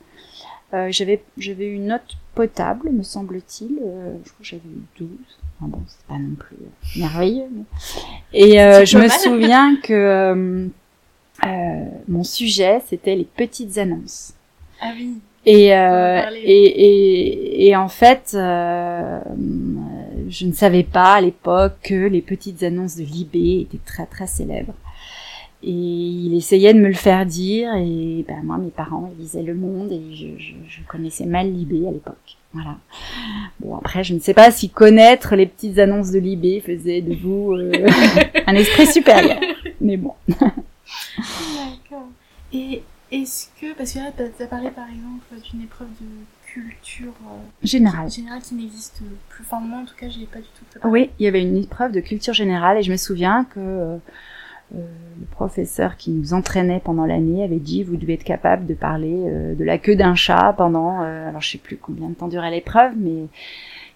Euh, 0.72 0.88
j'avais 0.90 1.22
j'avais 1.36 1.66
une 1.66 1.86
note 1.86 2.16
potable, 2.34 2.90
me 2.90 3.02
semble-t-il. 3.02 3.78
je 3.78 4.30
crois 4.30 4.38
que 4.38 4.44
j'avais 4.44 4.62
eu 4.68 4.82
12. 4.98 5.08
Enfin 5.58 5.68
bon, 5.68 5.82
c'est 5.86 6.06
pas 6.06 6.18
non 6.18 6.34
plus 6.36 6.56
merveilleux. 6.96 7.48
Et 8.32 8.52
je 8.52 8.98
me 8.98 9.08
souviens 9.08 9.76
que 9.82 10.70
mon 12.08 12.24
sujet, 12.24 12.80
c'était 12.88 13.16
les 13.16 13.24
petites 13.24 13.78
annonces. 13.78 14.34
Ah 14.80 14.92
oui. 14.96 15.18
Et, 15.46 15.74
euh, 15.74 16.22
et, 16.34 16.64
et, 16.64 17.68
et, 17.68 17.76
en 17.76 17.88
fait, 17.88 18.32
euh, 18.34 19.20
je 20.28 20.46
ne 20.46 20.52
savais 20.52 20.82
pas 20.82 21.14
à 21.14 21.20
l'époque 21.22 21.76
que 21.82 21.94
les 21.94 22.20
petites 22.20 22.62
annonces 22.62 22.96
de 22.96 23.04
Libé 23.04 23.60
étaient 23.62 23.82
très 23.84 24.04
très 24.04 24.26
célèbres. 24.26 24.74
Et 25.62 25.70
il 25.70 26.34
essayait 26.34 26.72
de 26.72 26.80
me 26.80 26.88
le 26.88 26.94
faire 26.94 27.26
dire, 27.26 27.74
et 27.74 28.24
ben 28.26 28.42
moi, 28.42 28.56
mes 28.56 28.70
parents, 28.70 29.12
ils 29.16 29.22
lisaient 29.22 29.42
Le 29.42 29.54
Monde, 29.54 29.92
et 29.92 30.14
je, 30.14 30.28
je, 30.38 30.54
je 30.66 30.80
connaissais 30.88 31.26
mal 31.26 31.52
Libé 31.52 31.86
à 31.86 31.90
l'époque. 31.90 32.36
Voilà. 32.52 32.78
Bon, 33.60 33.76
après, 33.76 34.02
je 34.02 34.14
ne 34.14 34.20
sais 34.20 34.34
pas 34.34 34.50
si 34.50 34.70
connaître 34.70 35.36
les 35.36 35.46
petites 35.46 35.78
annonces 35.78 36.10
de 36.10 36.18
Libé 36.18 36.60
faisait 36.60 37.02
de 37.02 37.14
vous 37.14 37.52
euh, 37.52 37.72
un 38.46 38.54
esprit 38.54 38.86
supérieur. 38.86 39.38
Mais 39.80 39.96
bon. 39.96 40.14
D'accord. 40.28 42.08
Et 42.52 42.82
est-ce 43.12 43.48
que, 43.60 43.74
parce 43.74 43.92
que 43.92 43.98
là, 43.98 44.12
tu 44.16 44.42
as 44.42 44.46
parlé 44.46 44.70
par 44.70 44.88
exemple 44.88 45.24
d'une 45.50 45.62
épreuve 45.62 45.88
de 46.00 46.06
culture 46.52 47.12
euh, 47.26 47.38
générale. 47.62 48.10
générale 48.10 48.40
qui 48.42 48.54
n'existe 48.54 49.00
plus. 49.28 49.44
Enfin, 49.44 49.60
moi, 49.60 49.80
en 49.80 49.84
tout 49.84 49.94
cas, 49.96 50.08
je 50.08 50.18
l'ai 50.18 50.26
pas 50.26 50.38
du 50.38 50.44
tout 50.58 50.64
préparé. 50.70 50.90
Oui, 50.92 51.10
il 51.18 51.24
y 51.24 51.28
avait 51.28 51.42
une 51.42 51.56
épreuve 51.56 51.92
de 51.92 52.00
culture 52.00 52.34
générale, 52.34 52.78
et 52.78 52.82
je 52.82 52.90
me 52.90 52.96
souviens 52.96 53.44
que 53.44 53.60
euh, 53.60 53.96
euh, 53.96 53.98
le 54.72 55.26
professeur 55.30 55.96
qui 55.96 56.10
nous 56.10 56.34
entraînait 56.34 56.80
pendant 56.80 57.06
l'année 57.06 57.42
avait 57.42 57.58
dit 57.58 57.82
vous 57.82 57.96
devez 57.96 58.14
être 58.14 58.24
capable 58.24 58.66
de 58.66 58.74
parler 58.74 59.14
euh, 59.14 59.54
de 59.54 59.64
la 59.64 59.78
queue 59.78 59.96
d'un 59.96 60.14
chat 60.14 60.54
pendant 60.56 61.02
euh, 61.02 61.28
alors 61.28 61.40
je 61.40 61.50
sais 61.50 61.58
plus 61.58 61.76
combien 61.76 62.08
de 62.08 62.14
temps 62.14 62.28
durait 62.28 62.50
l'épreuve 62.50 62.92
mais 62.96 63.24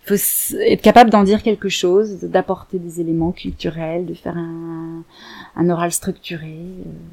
il 0.07 0.19
faut 0.19 0.59
être 0.61 0.83
capable 0.83 1.11
d'en 1.11 1.25
dire 1.25 1.43
quelque 1.43 1.69
chose 1.69 2.21
d'apporter 2.21 2.79
des 2.79 3.01
éléments 3.01 3.33
culturels 3.33 4.05
de 4.05 4.15
faire 4.15 4.37
un, 4.37 5.03
un 5.57 5.71
oral 5.71 5.93
structuré 5.93 6.59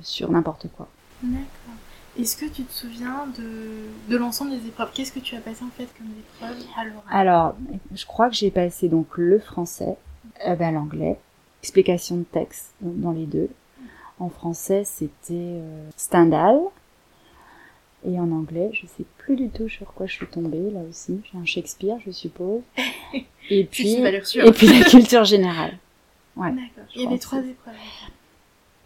sur 0.01 0.29
n'importe 0.29 0.67
quoi. 0.75 0.89
D'accord. 1.23 1.45
Est-ce 2.19 2.35
que 2.35 2.45
tu 2.45 2.63
te 2.63 2.73
souviens 2.73 3.27
de, 3.37 4.11
de 4.11 4.17
l'ensemble 4.17 4.51
des 4.51 4.67
épreuves? 4.67 4.89
Qu'est-ce 4.93 5.13
que 5.13 5.19
tu 5.19 5.37
as 5.37 5.39
passé 5.39 5.63
en 5.63 5.69
fait 5.69 5.87
comme 5.97 6.07
épreuve 6.07 6.57
à 6.77 6.83
l'oral? 6.83 7.03
Alors, 7.09 7.55
je 7.95 8.05
crois 8.05 8.27
que 8.27 8.35
j'ai 8.35 8.51
passé 8.51 8.89
donc 8.89 9.07
le 9.15 9.39
français, 9.39 9.95
ben, 10.45 10.73
l'anglais, 10.73 11.17
explication 11.61 12.17
de 12.17 12.23
texte 12.23 12.73
dans 12.81 13.11
les 13.11 13.25
deux. 13.25 13.49
En 14.19 14.29
français, 14.29 14.83
c'était 14.83 15.33
euh, 15.33 15.89
Stendhal. 15.97 16.59
Et 18.03 18.19
en 18.19 18.31
anglais, 18.31 18.71
je 18.73 18.87
sais 18.87 19.05
plus 19.19 19.35
du 19.35 19.49
tout 19.49 19.69
sur 19.69 19.93
quoi 19.93 20.07
je 20.07 20.13
suis 20.13 20.25
tombée, 20.25 20.71
là 20.71 20.79
aussi. 20.89 21.21
J'ai 21.31 21.37
un 21.37 21.45
Shakespeare, 21.45 21.97
je 22.05 22.11
suppose. 22.11 22.61
Et 23.49 23.65
puis, 23.65 23.95
et 23.95 24.51
puis 24.53 24.67
la 24.67 24.85
culture 24.85 25.25
générale. 25.25 25.77
Ouais. 26.37 26.51
D'accord. 26.51 26.89
Il 26.95 27.01
y 27.01 27.05
avait 27.05 27.17
trois 27.17 27.39
épreuves. 27.39 27.73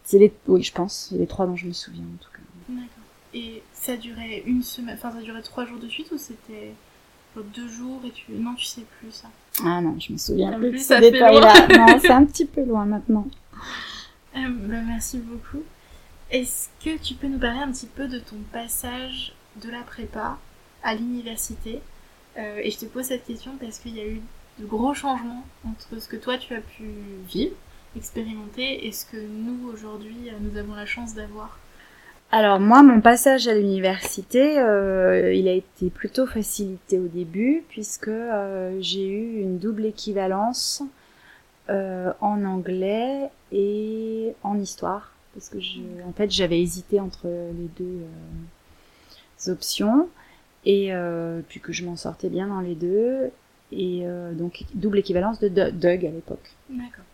C'est 0.02 0.18
les, 0.18 0.32
oui, 0.48 0.62
je 0.62 0.72
pense. 0.72 1.08
C'est 1.10 1.18
les 1.18 1.26
trois 1.26 1.46
dont 1.46 1.54
je 1.54 1.66
me 1.66 1.72
souviens, 1.72 2.02
en 2.02 2.16
tout 2.16 2.30
cas. 2.30 2.42
D'accord. 2.68 2.88
Et 3.32 3.62
ça 3.72 3.96
durait 3.96 4.42
une 4.44 4.64
semaine, 4.64 4.96
enfin, 4.96 5.12
ça 5.12 5.20
durait 5.20 5.42
trois 5.42 5.66
jours 5.66 5.78
de 5.78 5.88
suite 5.88 6.10
ou 6.10 6.18
c'était 6.18 6.72
deux 7.42 7.68
jours 7.68 8.00
et 8.04 8.10
tu, 8.10 8.32
non, 8.32 8.54
tu 8.54 8.64
sais 8.64 8.82
plus 8.98 9.12
ça? 9.12 9.28
Ah 9.64 9.80
non, 9.80 9.98
je 9.98 10.12
me 10.12 10.18
souviens 10.18 10.52
plus, 10.58 10.72
de 10.72 10.76
ces 10.78 11.00
détails-là. 11.00 11.68
non, 11.78 11.98
c'est 12.00 12.10
un 12.10 12.24
petit 12.24 12.46
peu 12.46 12.64
loin 12.64 12.84
maintenant. 12.84 13.26
Euh, 14.36 14.50
bah, 14.50 14.82
merci 14.86 15.16
beaucoup. 15.16 15.62
Est-ce 16.30 16.68
que 16.84 17.02
tu 17.02 17.14
peux 17.14 17.26
nous 17.26 17.38
parler 17.38 17.60
un 17.60 17.72
petit 17.72 17.86
peu 17.86 18.06
de 18.06 18.18
ton 18.18 18.36
passage 18.52 19.32
de 19.62 19.70
la 19.70 19.80
prépa 19.80 20.36
à 20.82 20.94
l'université? 20.94 21.80
Euh, 22.36 22.60
Et 22.62 22.70
je 22.70 22.76
te 22.78 22.84
pose 22.84 23.04
cette 23.04 23.24
question 23.24 23.52
parce 23.58 23.78
qu'il 23.78 23.96
y 23.96 24.00
a 24.00 24.06
eu 24.06 24.20
de 24.58 24.66
gros 24.66 24.92
changements 24.92 25.42
entre 25.66 25.98
ce 25.98 26.06
que 26.06 26.16
toi 26.16 26.36
tu 26.36 26.54
as 26.54 26.60
pu 26.60 26.84
vivre, 27.28 27.54
expérimenter, 27.96 28.86
et 28.86 28.92
ce 28.92 29.06
que 29.06 29.16
nous 29.16 29.70
aujourd'hui 29.72 30.28
euh, 30.28 30.32
nous 30.40 30.58
avons 30.58 30.74
la 30.74 30.84
chance 30.84 31.14
d'avoir. 31.14 31.58
Alors 32.38 32.60
moi, 32.60 32.82
mon 32.82 33.00
passage 33.00 33.48
à 33.48 33.54
l'université, 33.54 34.58
euh, 34.58 35.32
il 35.32 35.48
a 35.48 35.52
été 35.52 35.88
plutôt 35.88 36.26
facilité 36.26 36.98
au 36.98 37.08
début 37.08 37.64
puisque 37.70 38.08
euh, 38.08 38.76
j'ai 38.82 39.08
eu 39.08 39.40
une 39.40 39.58
double 39.58 39.86
équivalence 39.86 40.82
euh, 41.70 42.12
en 42.20 42.44
anglais 42.44 43.30
et 43.52 44.34
en 44.42 44.58
histoire 44.58 45.12
parce 45.32 45.48
que 45.48 45.60
je, 45.60 45.80
en 46.06 46.12
fait 46.12 46.30
j'avais 46.30 46.60
hésité 46.60 47.00
entre 47.00 47.26
les 47.26 47.70
deux 47.78 49.50
options 49.50 50.06
et 50.66 50.92
puis 51.48 51.60
que 51.60 51.72
je 51.72 51.86
m'en 51.86 51.96
sortais 51.96 52.28
bien 52.28 52.48
dans 52.48 52.60
les 52.60 52.74
deux 52.74 53.30
et 53.72 54.04
donc 54.32 54.64
double 54.74 54.98
équivalence 54.98 55.40
de 55.40 55.48
Doug 55.48 56.04
à 56.04 56.10
l'époque. 56.10 56.54
D'accord. 56.68 57.04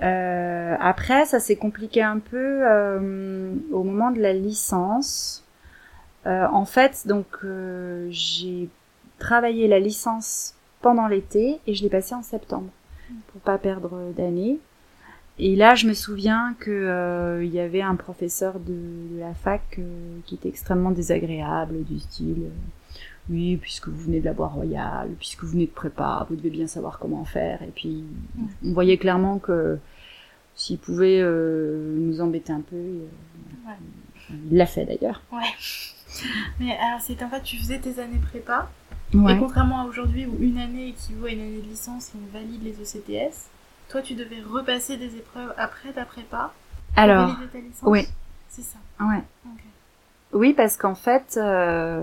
Euh, 0.00 0.76
après, 0.80 1.26
ça 1.26 1.38
s'est 1.38 1.56
compliqué 1.56 2.02
un 2.02 2.18
peu 2.18 2.62
euh, 2.66 3.54
au 3.70 3.82
moment 3.82 4.10
de 4.10 4.20
la 4.20 4.32
licence. 4.32 5.44
Euh, 6.26 6.46
en 6.50 6.64
fait, 6.64 7.06
donc 7.06 7.26
euh, 7.44 8.06
j'ai 8.10 8.68
travaillé 9.18 9.68
la 9.68 9.78
licence 9.78 10.54
pendant 10.80 11.08
l'été 11.08 11.60
et 11.66 11.74
je 11.74 11.82
l'ai 11.82 11.88
passée 11.88 12.14
en 12.14 12.22
septembre 12.22 12.70
pour 13.28 13.40
pas 13.40 13.58
perdre 13.58 14.12
d'année. 14.16 14.58
Et 15.38 15.56
là, 15.56 15.74
je 15.74 15.86
me 15.86 15.94
souviens 15.94 16.54
que 16.60 16.70
euh, 16.70 17.44
il 17.44 17.52
y 17.52 17.60
avait 17.60 17.80
un 17.80 17.96
professeur 17.96 18.60
de, 18.60 19.18
la 19.18 19.34
fac 19.34 19.62
euh, 19.78 20.18
qui 20.26 20.34
était 20.34 20.48
extrêmement 20.48 20.90
désagréable, 20.90 21.84
du 21.84 21.98
style 21.98 22.50
oui, 23.30 23.56
puisque 23.56 23.88
vous 23.88 23.98
venez 24.04 24.20
de 24.20 24.24
la 24.24 24.32
voie 24.32 24.48
royale, 24.48 25.10
puisque 25.18 25.44
vous 25.44 25.50
venez 25.52 25.66
de 25.66 25.70
prépa, 25.70 26.26
vous 26.28 26.36
devez 26.36 26.50
bien 26.50 26.66
savoir 26.66 26.98
comment 26.98 27.24
faire. 27.24 27.62
Et 27.62 27.70
puis, 27.74 28.04
on 28.64 28.72
voyait 28.72 28.96
clairement 28.98 29.38
que 29.38 29.78
s'il 30.54 30.78
pouvait 30.78 31.20
euh, 31.20 31.94
nous 31.96 32.20
embêter 32.20 32.52
un 32.52 32.60
peu, 32.60 32.76
euh, 32.76 33.06
Ouais. 33.66 33.74
il 34.50 34.56
l'a 34.56 34.66
fait 34.66 34.84
d'ailleurs. 34.84 35.22
Ouais. 35.32 35.38
Mais 36.60 36.76
alors, 36.76 37.00
c'est 37.00 37.22
en 37.22 37.28
fait, 37.30 37.42
tu 37.42 37.56
faisais 37.58 37.78
tes 37.78 37.98
années 38.00 38.18
prépa. 38.18 38.68
Ouais. 39.14 39.34
Et 39.34 39.38
contrairement 39.38 39.80
à 39.82 39.84
aujourd'hui 39.84 40.26
où 40.26 40.36
une 40.40 40.58
année 40.58 40.88
équivaut 40.88 41.26
à 41.26 41.30
une 41.30 41.40
année 41.40 41.60
de 41.62 41.68
licence 41.68 42.08
et 42.14 42.18
on 42.18 42.32
valide 42.32 42.62
les 42.64 42.72
ECTS, 42.80 43.48
toi, 43.88 44.00
tu 44.02 44.14
devais 44.14 44.40
repasser 44.40 44.96
des 44.96 45.16
épreuves 45.16 45.52
après 45.58 45.92
ta 45.92 46.04
prépa 46.04 46.52
pour 46.94 47.02
Alors, 47.02 47.28
valider 47.28 47.46
ta 47.52 47.58
licence. 47.58 47.82
oui. 47.88 48.06
C'est 48.48 48.62
ça. 48.62 48.78
ouais. 49.00 49.22
Ok. 49.46 49.60
Oui, 50.34 50.54
parce 50.54 50.76
qu'en 50.76 50.94
fait, 50.94 51.34
euh, 51.36 52.02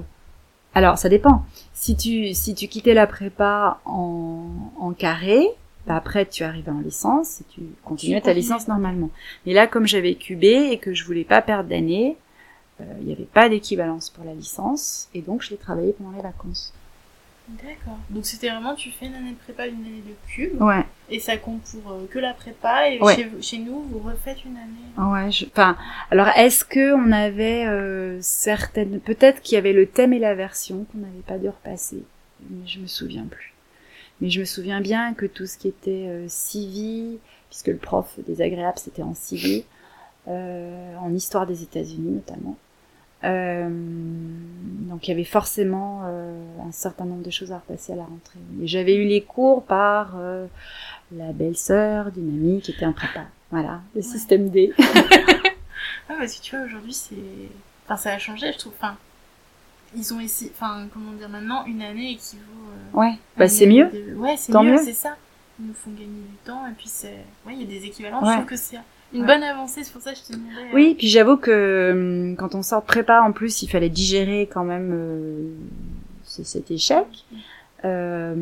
alors 0.73 0.97
ça 0.97 1.09
dépend. 1.09 1.45
Si 1.73 1.95
tu 1.95 2.33
si 2.33 2.53
tu 2.55 2.67
quittais 2.67 2.93
la 2.93 3.07
prépa 3.07 3.79
en, 3.85 4.45
en 4.77 4.91
carré, 4.91 5.47
bah 5.87 5.95
après 5.95 6.25
tu 6.25 6.43
arrivais 6.43 6.71
en 6.71 6.79
licence 6.79 7.41
et 7.41 7.43
tu 7.49 7.61
continuais 7.83 8.21
ta 8.21 8.33
licence 8.33 8.67
normalement. 8.67 9.09
Mais 9.45 9.53
là, 9.53 9.67
comme 9.67 9.87
j'avais 9.87 10.15
QB 10.15 10.43
et 10.43 10.77
que 10.77 10.93
je 10.93 11.05
voulais 11.05 11.23
pas 11.23 11.41
perdre 11.41 11.69
d'année, 11.69 12.17
euh, 12.81 12.83
il 13.01 13.07
n'y 13.07 13.13
avait 13.13 13.23
pas 13.23 13.49
d'équivalence 13.49 14.09
pour 14.09 14.23
la 14.23 14.33
licence 14.33 15.09
et 15.13 15.21
donc 15.21 15.41
je 15.41 15.51
l'ai 15.51 15.57
travaillé 15.57 15.93
pendant 15.93 16.15
les 16.15 16.21
vacances. 16.21 16.73
D'accord. 17.63 17.97
Donc 18.09 18.25
c'était 18.25 18.49
vraiment, 18.49 18.75
tu 18.75 18.91
fais 18.91 19.07
une 19.07 19.15
année 19.15 19.31
de 19.31 19.35
prépa, 19.37 19.65
une 19.67 19.83
année 19.85 20.03
de 20.05 20.13
cube, 20.31 20.61
Ouais, 20.61 20.85
et 21.09 21.19
ça 21.19 21.35
compte 21.37 21.61
pour 21.63 21.91
euh, 21.91 22.05
que 22.09 22.19
la 22.19 22.33
prépa, 22.33 22.89
et 22.89 22.99
Ouais. 23.01 23.15
chez, 23.15 23.29
chez 23.41 23.57
nous, 23.57 23.81
vous 23.83 23.99
refaites 23.99 24.43
une 24.45 24.55
année. 24.57 25.11
ouais. 25.11 25.31
je- 25.31 25.45
Enfin, 25.45 25.75
alors 26.11 26.27
est-ce 26.35 26.63
que 26.63 26.93
on 26.93 27.11
avait 27.11 27.65
euh, 27.65 28.19
certaines, 28.21 28.99
peut-être 28.99 29.41
qu'il 29.41 29.55
y 29.55 29.57
avait 29.57 29.73
le 29.73 29.87
thème 29.87 30.13
et 30.13 30.19
la 30.19 30.35
version 30.35 30.85
qu'on 30.91 30.99
n'avait 30.99 31.21
pas 31.25 31.37
dû 31.37 31.49
repasser, 31.49 32.03
mais 32.49 32.67
je 32.67 32.79
me 32.79 32.87
souviens 32.87 33.25
plus. 33.25 33.53
Mais 34.21 34.29
je 34.29 34.41
me 34.41 34.45
souviens 34.45 34.81
bien 34.81 35.13
que 35.13 35.25
tout 35.25 35.45
ce 35.47 35.57
qui 35.57 35.69
était 35.69 36.05
euh, 36.07 36.25
civi, 36.27 37.17
puisque 37.49 37.67
le 37.67 37.77
prof 37.77 38.13
désagréable 38.27 38.77
c'était 38.77 39.01
en 39.03 39.15
civi, 39.15 39.63
en 40.27 41.11
histoire 41.15 41.47
des 41.47 41.63
États-Unis 41.63 42.11
notamment. 42.11 42.55
Euh, 43.25 43.67
donc 43.69 45.07
il 45.07 45.11
y 45.11 45.13
avait 45.13 45.23
forcément 45.25 46.03
euh, 46.05 46.41
un 46.67 46.71
certain 46.71 47.05
nombre 47.05 47.21
de 47.23 47.29
choses 47.29 47.51
à 47.51 47.57
repasser 47.57 47.93
à 47.93 47.95
la 47.97 48.03
rentrée. 48.03 48.39
J'avais 48.63 48.95
eu 48.95 49.05
les 49.05 49.21
cours 49.21 49.63
par 49.63 50.13
euh, 50.17 50.47
la 51.11 51.31
belle-sœur 51.33 52.11
d'une 52.11 52.29
amie 52.29 52.61
qui 52.61 52.71
était 52.71 52.85
en 52.85 52.93
prépa. 52.93 53.25
Voilà, 53.51 53.81
le 53.95 54.01
système 54.01 54.49
D. 54.49 54.73
Ah, 56.11 56.15
parce 56.17 56.35
que 56.37 56.41
tu 56.43 56.55
vois, 56.55 56.65
aujourd'hui, 56.65 56.93
c'est. 56.93 57.15
Enfin, 57.85 57.95
ça 57.97 58.11
a 58.13 58.17
changé, 58.17 58.51
je 58.51 58.57
trouve. 58.57 58.73
Enfin, 58.79 58.97
ils 59.95 60.11
ont 60.13 60.19
ici. 60.19 60.51
Enfin, 60.55 60.87
comment 60.91 61.11
dire, 61.13 61.29
maintenant, 61.29 61.65
une 61.65 61.81
année 61.83 62.11
équivaut. 62.13 62.41
euh, 62.95 62.97
Ouais, 62.97 63.13
bah 63.37 63.47
c'est 63.47 63.67
mieux. 63.67 63.85
de- 63.91 64.15
Ouais, 64.15 64.35
c'est 64.35 64.51
mieux, 64.53 64.71
mieux. 64.71 64.77
c'est 64.83 64.93
ça. 64.93 65.15
Ils 65.59 65.67
nous 65.67 65.73
font 65.73 65.91
gagner 65.91 66.07
du 66.07 66.35
temps, 66.45 66.65
et 66.67 66.71
puis 66.73 66.87
c'est. 66.87 67.17
Ouais, 67.45 67.53
il 67.53 67.61
y 67.61 67.63
a 67.63 67.67
des 67.79 67.85
équivalences. 67.85 68.23
Ouais. 68.23 68.29
Je 68.31 68.33
trouve 68.37 68.45
que 68.49 68.55
c'est 68.55 68.77
une 69.13 69.21
Ouais. 69.21 69.27
bonne 69.27 69.43
avancée, 69.43 69.83
c'est 69.83 69.91
pour 69.91 70.01
ça 70.01 70.13
que 70.13 70.19
je 70.19 70.23
te 70.23 70.33
demandais. 70.33 70.61
euh, 70.61 70.73
Oui, 70.73 70.95
puis 70.95 71.07
j'avoue 71.07 71.37
que 71.37 71.91
hum, 72.31 72.35
quand 72.37 72.55
on 72.55 72.61
sort 72.61 72.81
de 72.81 72.87
prépa, 72.87 73.21
en 73.21 73.31
plus, 73.31 73.61
il 73.63 73.67
fallait 73.69 73.89
digérer 73.89 74.47
quand 74.51 74.63
même 74.63 74.91
euh, 74.93 75.53
ce- 76.25 76.43
cet 76.43 76.69
échec. 76.71 77.05
Euh, 77.85 78.35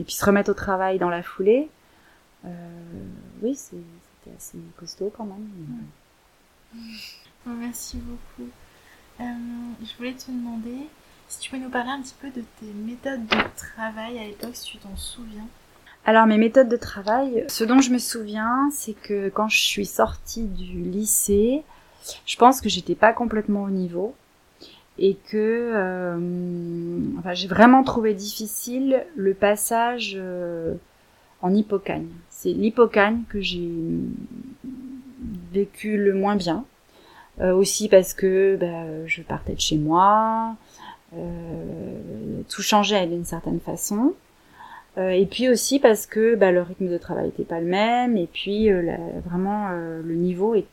et 0.00 0.04
puis 0.04 0.14
se 0.14 0.24
remettre 0.24 0.50
au 0.50 0.54
travail 0.54 0.98
dans 0.98 1.10
la 1.10 1.22
foulée. 1.22 1.68
Euh, 2.44 2.48
oui, 3.42 3.54
c'était 3.54 3.82
assez 4.36 4.58
costaud 4.78 5.12
quand 5.16 5.24
même. 5.24 5.48
Merci 7.46 7.98
beaucoup. 7.98 8.48
Euh, 9.20 9.24
je 9.82 9.96
voulais 9.96 10.12
te 10.14 10.30
demander 10.30 10.86
si 11.28 11.40
tu 11.40 11.50
peux 11.50 11.56
nous 11.58 11.70
parler 11.70 11.90
un 11.90 12.02
petit 12.02 12.14
peu 12.20 12.28
de 12.30 12.42
tes 12.60 12.66
méthodes 12.74 13.26
de 13.26 13.36
travail 13.56 14.18
à 14.18 14.24
l'époque, 14.24 14.54
si 14.54 14.72
tu 14.72 14.78
t'en 14.78 14.96
souviens. 14.96 15.46
Alors 16.08 16.24
mes 16.24 16.38
méthodes 16.38 16.70
de 16.70 16.76
travail, 16.78 17.44
ce 17.48 17.64
dont 17.64 17.82
je 17.82 17.90
me 17.90 17.98
souviens, 17.98 18.70
c'est 18.72 18.94
que 18.94 19.28
quand 19.28 19.50
je 19.50 19.60
suis 19.60 19.84
sortie 19.84 20.44
du 20.44 20.80
lycée, 20.80 21.64
je 22.24 22.36
pense 22.36 22.62
que 22.62 22.70
j'étais 22.70 22.94
pas 22.94 23.12
complètement 23.12 23.64
au 23.64 23.68
niveau 23.68 24.14
et 24.96 25.18
que 25.30 25.36
euh, 25.36 26.18
j'ai 27.34 27.46
vraiment 27.46 27.84
trouvé 27.84 28.14
difficile 28.14 29.04
le 29.16 29.34
passage 29.34 30.14
euh, 30.16 30.72
en 31.42 31.52
hippocagne. 31.52 32.08
C'est 32.30 32.54
l'hippocagne 32.54 33.24
que 33.28 33.42
j'ai 33.42 33.68
vécu 35.52 35.98
le 35.98 36.14
moins 36.14 36.36
bien. 36.36 36.64
Euh, 37.42 37.52
aussi 37.52 37.86
parce 37.86 38.14
que 38.14 38.56
bah, 38.58 39.06
je 39.06 39.20
partais 39.20 39.52
de 39.52 39.60
chez 39.60 39.76
moi, 39.76 40.56
tout 42.48 42.62
changeait 42.62 43.06
d'une 43.06 43.26
certaine 43.26 43.60
façon. 43.60 44.14
Euh, 44.98 45.10
et 45.10 45.26
puis 45.26 45.48
aussi 45.48 45.78
parce 45.78 46.06
que 46.06 46.34
bah, 46.34 46.50
le 46.50 46.62
rythme 46.62 46.88
de 46.88 46.98
travail 46.98 47.26
n'était 47.26 47.44
pas 47.44 47.60
le 47.60 47.66
même, 47.66 48.16
et 48.16 48.26
puis 48.26 48.70
euh, 48.70 48.96
vraiment 49.24 49.68
euh, 49.70 50.02
le 50.02 50.14
niveau, 50.14 50.54
est, 50.54 50.66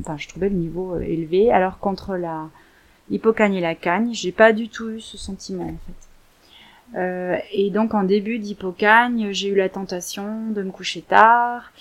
enfin 0.00 0.16
je 0.16 0.28
trouvais 0.28 0.48
le 0.48 0.56
niveau 0.56 0.98
élevé, 0.98 1.52
alors 1.52 1.78
qu'entre 1.78 2.16
la 2.16 2.48
l'hippocagne 3.10 3.54
et 3.54 3.60
la 3.60 3.74
cagne, 3.74 4.10
j'ai 4.12 4.30
pas 4.32 4.52
du 4.52 4.68
tout 4.68 4.90
eu 4.90 5.00
ce 5.00 5.18
sentiment 5.18 5.64
en 5.64 5.76
fait. 5.86 6.06
Et 7.52 7.70
donc 7.70 7.94
en 7.94 8.02
début 8.04 8.38
d'hippocagne, 8.38 9.32
j'ai 9.32 9.48
eu 9.48 9.54
la 9.54 9.68
tentation 9.68 10.50
de 10.50 10.62
me 10.62 10.70
coucher 10.70 11.02
tard, 11.02 11.72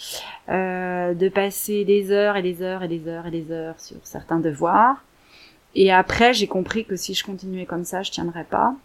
de 0.47 1.29
passer 1.29 1.85
des 1.85 2.11
heures 2.11 2.35
et 2.35 2.43
des 2.43 2.61
heures 2.61 2.83
et 2.83 2.87
des 2.87 3.07
heures 3.07 3.27
et 3.27 3.31
des 3.31 3.51
heures 3.51 3.79
sur 3.79 3.97
certains 4.03 4.39
devoirs. 4.39 5.03
Et 5.75 5.91
après, 5.91 6.33
j'ai 6.33 6.47
compris 6.47 6.85
que 6.85 6.95
si 6.95 7.13
je 7.13 7.23
continuais 7.23 7.65
comme 7.65 7.85
ça, 7.85 8.03
je 8.03 8.11
tiendrais 8.11 8.43
pas. 8.43 8.75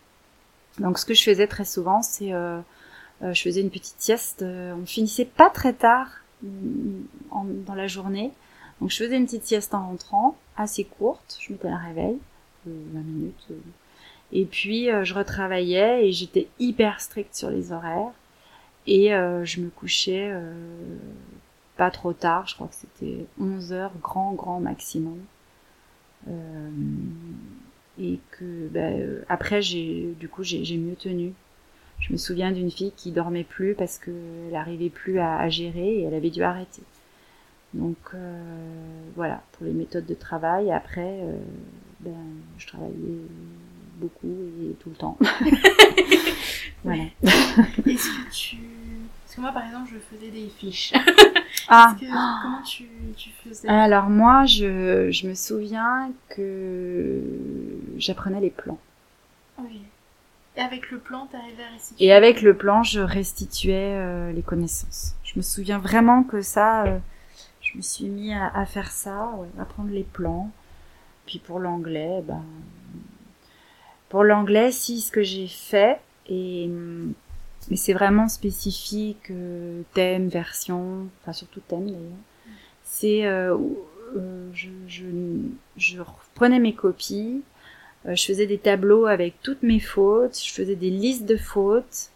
Donc 0.78 0.98
ce 0.98 1.06
que 1.06 1.14
je 1.14 1.22
faisais 1.22 1.46
très 1.46 1.64
souvent, 1.64 2.02
c'est 2.02 2.32
euh, 2.32 2.58
je 3.22 3.42
faisais 3.42 3.60
une 3.60 3.70
petite 3.70 3.96
sieste. 4.00 4.42
euh, 4.42 4.74
on 4.74 4.86
finissait 4.86 5.24
pas 5.24 5.50
très 5.50 5.72
tard 5.72 6.08
mm, 6.42 6.48
en- 7.30 7.44
dans 7.66 7.74
la 7.74 7.86
journée. 7.86 8.30
Donc 8.80 8.90
je 8.90 8.96
faisais 8.96 9.16
une 9.16 9.24
petite 9.26 9.44
sieste 9.46 9.74
en 9.74 9.86
rentrant, 9.86 10.36
assez 10.56 10.84
courte. 10.84 11.38
Je 11.40 11.52
mettais 11.52 11.68
un 11.68 11.78
réveil, 11.78 12.18
euh, 12.68 12.70
20 12.92 13.00
minutes. 13.00 13.46
euh. 13.50 13.54
Et 14.32 14.44
puis 14.46 14.90
euh, 14.90 15.04
je 15.04 15.14
retravaillais 15.14 16.08
et 16.08 16.12
j'étais 16.12 16.48
hyper 16.58 17.00
stricte 17.00 17.34
sur 17.34 17.50
les 17.50 17.72
horaires. 17.72 18.10
Et 18.86 19.14
euh, 19.14 19.44
je 19.44 19.60
me 19.60 19.70
couchais 19.70 20.28
euh, 20.32 20.52
pas 21.76 21.90
trop 21.90 22.12
tard, 22.12 22.46
je 22.46 22.54
crois 22.54 22.68
que 22.68 22.74
c'était 22.74 23.26
11 23.40 23.72
heures, 23.72 23.92
grand, 24.02 24.32
grand 24.32 24.60
maximum. 24.60 25.18
Euh, 26.28 26.70
et 28.00 28.18
que 28.32 28.68
bah, 28.68 28.80
euh, 28.80 29.22
après 29.28 29.62
j'ai 29.62 30.14
du 30.18 30.28
coup 30.28 30.42
j'ai 30.42 30.76
mieux 30.78 30.96
tenu. 30.96 31.32
Je 32.00 32.12
me 32.12 32.18
souviens 32.18 32.52
d'une 32.52 32.70
fille 32.70 32.92
qui 32.96 33.10
dormait 33.12 33.44
plus 33.44 33.74
parce 33.74 33.98
qu'elle 33.98 34.50
n'arrivait 34.52 34.90
plus 34.90 35.18
à, 35.18 35.38
à 35.38 35.48
gérer 35.48 36.00
et 36.00 36.02
elle 36.02 36.14
avait 36.14 36.30
dû 36.30 36.42
arrêter. 36.42 36.82
Donc 37.72 37.96
euh, 38.14 38.42
voilà 39.16 39.42
pour 39.52 39.66
les 39.66 39.72
méthodes 39.72 40.06
de 40.06 40.14
travail. 40.14 40.70
Après, 40.70 41.18
euh, 41.22 41.32
ben, 42.00 42.12
je 42.58 42.66
travaillais 42.66 42.94
beaucoup 43.96 44.28
et 44.70 44.74
tout 44.80 44.90
le 44.90 44.96
temps. 44.96 45.16
voilà. 46.84 47.04
Est-ce 47.22 48.08
que 48.08 48.30
tu. 48.32 48.56
Parce 49.24 49.36
que 49.36 49.40
moi, 49.40 49.52
par 49.52 49.64
exemple, 49.66 49.90
je 49.92 49.98
faisais 50.16 50.30
des 50.30 50.48
fiches. 50.48 50.92
Ah. 51.66 51.96
Que- 51.98 52.04
Comment 52.04 52.60
tu, 52.62 52.84
tu 53.16 53.30
faisais? 53.30 53.66
Alors 53.68 54.10
moi, 54.10 54.44
je, 54.44 55.10
je 55.10 55.26
me 55.26 55.34
souviens 55.34 56.10
que 56.28 57.22
j'apprenais 57.96 58.40
les 58.42 58.50
plans. 58.50 58.78
Oui. 59.58 59.80
Et 60.56 60.60
avec 60.60 60.90
le 60.90 60.98
plan, 60.98 61.26
t'arrivais 61.26 61.64
à 61.64 61.72
restituer 61.72 62.04
Et 62.04 62.12
avec 62.12 62.42
le 62.42 62.56
plan, 62.56 62.82
je 62.82 63.00
restituais 63.00 63.94
euh, 63.94 64.32
les 64.32 64.42
connaissances. 64.42 65.14
Je 65.24 65.32
me 65.36 65.42
souviens 65.42 65.78
vraiment 65.78 66.22
que 66.22 66.42
ça, 66.42 66.84
euh, 66.84 66.98
je 67.60 67.76
me 67.76 67.82
suis 67.82 68.06
mis 68.06 68.32
à, 68.32 68.46
à 68.54 68.64
faire 68.66 68.90
ça, 68.90 69.32
ouais, 69.36 69.48
apprendre 69.58 69.90
les 69.90 70.04
plans. 70.04 70.50
Puis 71.26 71.38
pour 71.38 71.58
l'anglais, 71.58 72.22
ben, 72.22 72.44
pour 74.08 74.22
l'anglais, 74.22 74.70
si 74.70 75.00
ce 75.00 75.10
que 75.10 75.22
j'ai 75.22 75.48
fait, 75.48 76.00
et 76.28 76.66
hum, 76.68 77.14
mais 77.70 77.76
c'est 77.76 77.92
vraiment 77.94 78.28
spécifique, 78.28 79.30
euh, 79.30 79.82
thème, 79.94 80.28
version, 80.28 81.08
enfin 81.22 81.32
surtout 81.32 81.60
thème 81.60 81.86
d'ailleurs. 81.86 82.18
C'est, 82.82 83.24
euh, 83.24 83.56
euh, 84.16 84.50
je, 84.52 84.68
je, 84.86 85.06
je 85.76 86.00
reprenais 86.00 86.58
mes 86.58 86.74
copies, 86.74 87.42
je 88.06 88.24
faisais 88.24 88.46
des 88.46 88.58
tableaux 88.58 89.06
avec 89.06 89.40
toutes 89.42 89.62
mes 89.62 89.80
fautes, 89.80 90.38
je 90.38 90.52
faisais 90.52 90.76
des 90.76 90.90
listes 90.90 91.24
de 91.24 91.36
fautes 91.36 92.10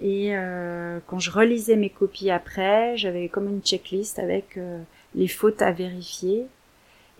Et 0.00 0.36
euh, 0.36 1.00
quand 1.06 1.18
je 1.18 1.30
relisais 1.30 1.76
mes 1.76 1.90
copies 1.90 2.30
après, 2.30 2.96
j'avais 2.96 3.28
comme 3.28 3.48
une 3.48 3.60
checklist 3.60 4.18
avec 4.18 4.56
euh, 4.56 4.80
les 5.14 5.28
fautes 5.28 5.60
à 5.60 5.72
vérifier. 5.72 6.46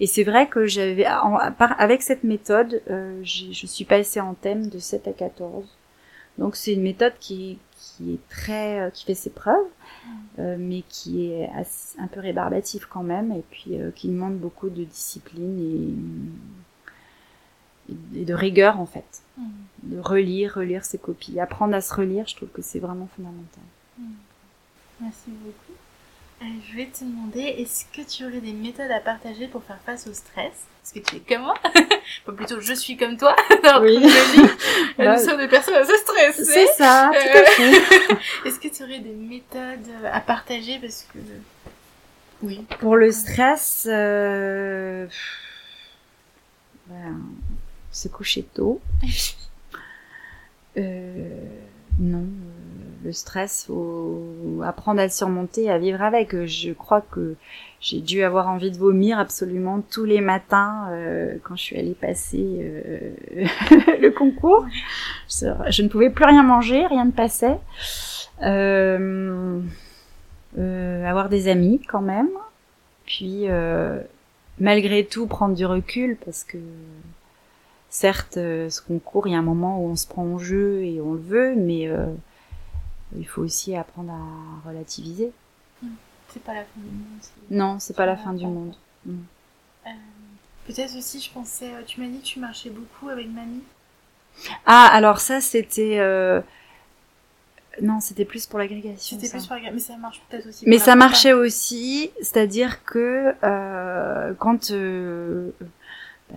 Et 0.01 0.07
c'est 0.07 0.23
vrai 0.25 0.49
que 0.49 0.67
j'avais, 0.67 1.05
avec 1.05 2.03
cette 2.03 2.25
méthode, 2.25 2.83
euh, 2.89 3.21
je 3.25 3.67
suis 3.67 3.85
passée 3.85 4.21
en 4.21 4.35
thème 4.35 4.69
de 4.69 4.79
7 4.79 5.09
à 5.09 5.13
14. 5.13 5.67
Donc 6.39 6.55
c'est 6.55 6.73
une 6.73 6.83
méthode 6.83 7.15
qui, 7.19 7.59
qui 7.77 8.15
est 8.15 8.29
très, 8.29 8.81
euh, 8.81 8.91
qui 8.91 9.05
fait 9.05 9.15
ses 9.15 9.31
preuves, 9.31 9.67
mmh. 10.39 10.55
mais 10.59 10.83
qui 10.89 11.33
est 11.33 11.51
un 11.99 12.07
peu 12.07 12.21
rébarbative 12.21 12.87
quand 12.89 13.03
même, 13.03 13.33
et 13.33 13.43
puis 13.51 13.77
qui 13.97 14.09
demande 14.09 14.39
beaucoup 14.39 14.71
de 14.71 14.85
discipline 14.85 15.59
et, 15.59 16.58
et 18.19 18.25
de 18.25 18.35
rigueur 18.35 18.81
en 18.81 18.87
fait. 18.87 19.23
Mmh. 19.37 19.43
De 19.85 20.01
relire, 20.01 20.55
relire 20.55 20.85
ses 20.85 20.99
copies. 20.99 21.39
Apprendre 21.41 21.75
à 21.75 21.81
se 21.81 21.95
relire, 21.95 22.27
je 22.27 22.37
trouve 22.37 22.49
que 22.49 22.63
c'est 22.63 22.81
vraiment 22.81 23.09
fondamental. 23.17 23.63
Mmh. 23.99 24.05
Merci 25.01 25.31
beaucoup. 25.31 25.79
Euh, 26.41 26.45
je 26.71 26.77
vais 26.77 26.87
te 26.87 27.05
demander, 27.05 27.41
est-ce 27.41 27.85
que 27.87 28.09
tu 28.09 28.25
aurais 28.25 28.41
des 28.41 28.53
méthodes 28.53 28.91
à 28.91 29.01
partager 29.01 29.49
pour 29.49 29.65
faire 29.65 29.79
face 29.85 30.07
au 30.07 30.13
stress? 30.13 30.53
Est-ce 30.85 30.95
que 30.95 31.01
tu 31.01 31.17
es 31.17 31.21
comme 31.21 31.43
moi 31.43 31.55
Ou 32.29 32.33
plutôt, 32.33 32.61
je 32.61 32.75
suis 32.75 32.97
comme 32.97 33.17
toi 33.17 33.35
dans 33.65 33.83
oui. 33.83 33.99
Nous 34.99 35.19
sommes 35.19 35.39
des 35.39 35.49
personnes 35.49 35.75
assez 35.75 35.97
stressées. 35.97 36.45
C'est 36.45 36.67
ça, 36.75 37.11
tout 37.13 37.39
à 37.39 37.45
fait. 37.45 38.49
est-ce 38.49 38.61
que 38.61 38.69
tu 38.69 38.85
aurais 38.85 39.01
des 39.01 39.15
méthodes 39.15 39.91
à 40.13 40.21
partager? 40.21 40.79
Parce 40.81 41.07
que... 41.13 41.19
Oui. 42.43 42.65
Pour 42.79 42.95
le 42.95 43.11
stress, 43.11 43.89
euh... 43.91 45.09
ben, 46.87 47.21
se 47.91 48.09
coucher 48.09 48.43
tôt. 48.43 48.81
euh... 50.77 51.49
Non 51.99 52.27
le 53.05 53.13
stress, 53.13 53.65
faut 53.67 54.61
apprendre 54.65 55.01
à 55.01 55.05
le 55.05 55.11
surmonter, 55.11 55.71
à 55.71 55.79
vivre 55.79 56.03
avec. 56.03 56.45
Je 56.45 56.73
crois 56.73 57.01
que 57.01 57.37
j'ai 57.81 58.01
dû 58.01 58.23
avoir 58.23 58.49
envie 58.49 58.71
de 58.71 58.77
vomir 58.77 59.19
absolument 59.19 59.81
tous 59.81 60.05
les 60.05 60.21
matins 60.21 60.89
euh, 60.91 61.37
quand 61.43 61.57
je 61.57 61.63
suis 61.63 61.79
allée 61.79 61.95
passer 61.95 62.59
euh, 62.61 63.11
le 64.01 64.11
concours. 64.11 64.67
Je, 65.29 65.83
ne 65.83 65.89
pouvais 65.89 66.11
plus 66.11 66.25
rien 66.25 66.43
manger, 66.43 66.87
rien 66.87 67.05
ne 67.05 67.13
passait. 67.13 67.59
Euh, 68.43 69.61
avoir 70.57 71.29
des 71.29 71.49
amis 71.49 71.81
quand 71.89 72.03
même. 72.03 72.31
Puis 73.07 73.47
malgré 74.59 75.05
tout 75.05 75.27
prendre 75.27 75.55
du 75.55 75.65
recul 75.65 76.19
parce 76.25 76.45
que 76.45 76.59
certes 77.91 78.35
ce 78.35 78.83
concours 78.83 79.27
il 79.27 79.33
y 79.33 79.37
a 79.37 79.39
un 79.39 79.43
moment 79.43 79.83
où 79.83 79.89
on 79.89 79.97
se 79.97 80.07
prend 80.07 80.25
en 80.25 80.39
jeu 80.39 80.83
et 80.83 81.01
on 81.01 81.15
le 81.15 81.21
veut 81.21 81.55
mais 81.57 81.89
il 83.17 83.27
faut 83.27 83.43
aussi 83.43 83.75
apprendre 83.75 84.13
à 84.13 84.69
relativiser. 84.69 85.33
Hmm. 85.83 85.89
C'est 86.29 86.43
pas 86.43 86.55
la 86.55 86.65
fin 86.65 86.81
du 86.81 86.87
monde. 86.87 87.21
Non, 87.51 87.79
c'est 87.81 87.97
pas 87.97 88.07
la 88.07 88.17
fin 88.17 88.33
du 88.33 88.47
monde. 88.47 88.75
Hmm. 89.07 89.21
Euh, 89.87 89.91
peut-être 90.67 90.97
aussi, 90.97 91.21
je 91.21 91.31
pensais, 91.33 91.73
euh, 91.73 91.83
tu 91.87 92.01
m'as 92.01 92.09
dit 92.09 92.21
que 92.21 92.27
tu 92.27 92.41
marchais 92.41 92.71
beaucoup 92.71 93.09
avec 93.09 93.29
mamie. 93.29 93.63
Ah, 94.67 94.89
alors 94.93 95.21
ça, 95.21 95.41
c'était. 95.41 95.99
Euh... 95.99 96.41
Non, 97.81 98.01
c'était 98.01 98.25
plus 98.25 98.47
pour 98.47 98.59
l'agrégation. 98.59 99.17
C'était 99.17 99.31
plus 99.31 99.47
pour 99.47 99.55
l'agrégation, 99.55 99.75
mais 99.75 99.95
ça 99.95 100.01
marche 100.01 100.23
peut-être 100.29 100.49
aussi. 100.49 100.65
Mais 100.67 100.79
ça 100.79 100.97
marchait 100.97 101.33
aussi, 101.33 102.11
c'est-à-dire 102.21 102.85
que 102.85 103.35
euh, 103.45 104.35
quand 104.39 104.73
euh, 104.73 105.51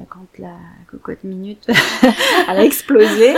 quand 0.10 0.25
la 0.39 0.56
cocotte 0.88 1.23
minute 1.23 1.69
a 2.47 2.63
explosé, 2.63 3.36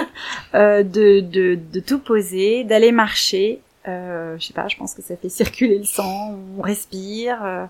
euh, 0.53 0.83
de, 0.83 1.19
de, 1.19 1.55
de, 1.55 1.79
tout 1.79 1.99
poser, 1.99 2.63
d'aller 2.63 2.91
marcher. 2.91 3.59
Euh, 3.87 4.37
je 4.39 4.47
sais 4.47 4.53
pas, 4.53 4.67
je 4.67 4.77
pense 4.77 4.93
que 4.93 5.01
ça 5.01 5.15
fait 5.17 5.29
circuler 5.29 5.77
le 5.77 5.83
sang, 5.83 6.37
on 6.57 6.61
respire, 6.61 7.43
euh, 7.43 7.65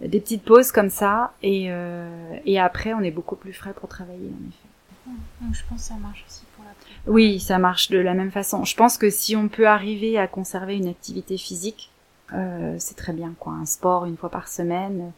des 0.00 0.20
petites 0.20 0.42
pauses 0.42 0.72
comme 0.72 0.90
ça, 0.90 1.32
et, 1.42 1.66
euh, 1.68 2.08
et 2.44 2.58
après 2.58 2.92
on 2.94 3.00
est 3.00 3.12
beaucoup 3.12 3.36
plus 3.36 3.52
frais 3.52 3.72
pour 3.72 3.88
travailler 3.88 4.28
en 4.28 4.48
effet. 4.48 5.14
Donc 5.40 5.54
je 5.54 5.62
pense 5.68 5.82
que 5.82 5.88
ça 5.88 5.94
marche 5.94 6.24
aussi 6.26 6.42
pour 6.56 6.64
la 6.64 7.12
Oui, 7.12 7.38
ça 7.38 7.58
marche 7.58 7.90
de 7.90 7.98
la 7.98 8.14
même 8.14 8.30
façon. 8.30 8.64
Je 8.64 8.74
pense 8.74 8.98
que 8.98 9.10
si 9.10 9.36
on 9.36 9.48
peut 9.48 9.68
arriver 9.68 10.18
à 10.18 10.26
conserver 10.26 10.76
une 10.76 10.88
activité 10.88 11.36
physique, 11.36 11.90
euh, 12.32 12.74
c'est 12.78 12.96
très 12.96 13.12
bien 13.12 13.34
quoi. 13.38 13.52
Un 13.52 13.66
sport 13.66 14.06
une 14.06 14.16
fois 14.16 14.30
par 14.30 14.48
semaine, 14.48 15.12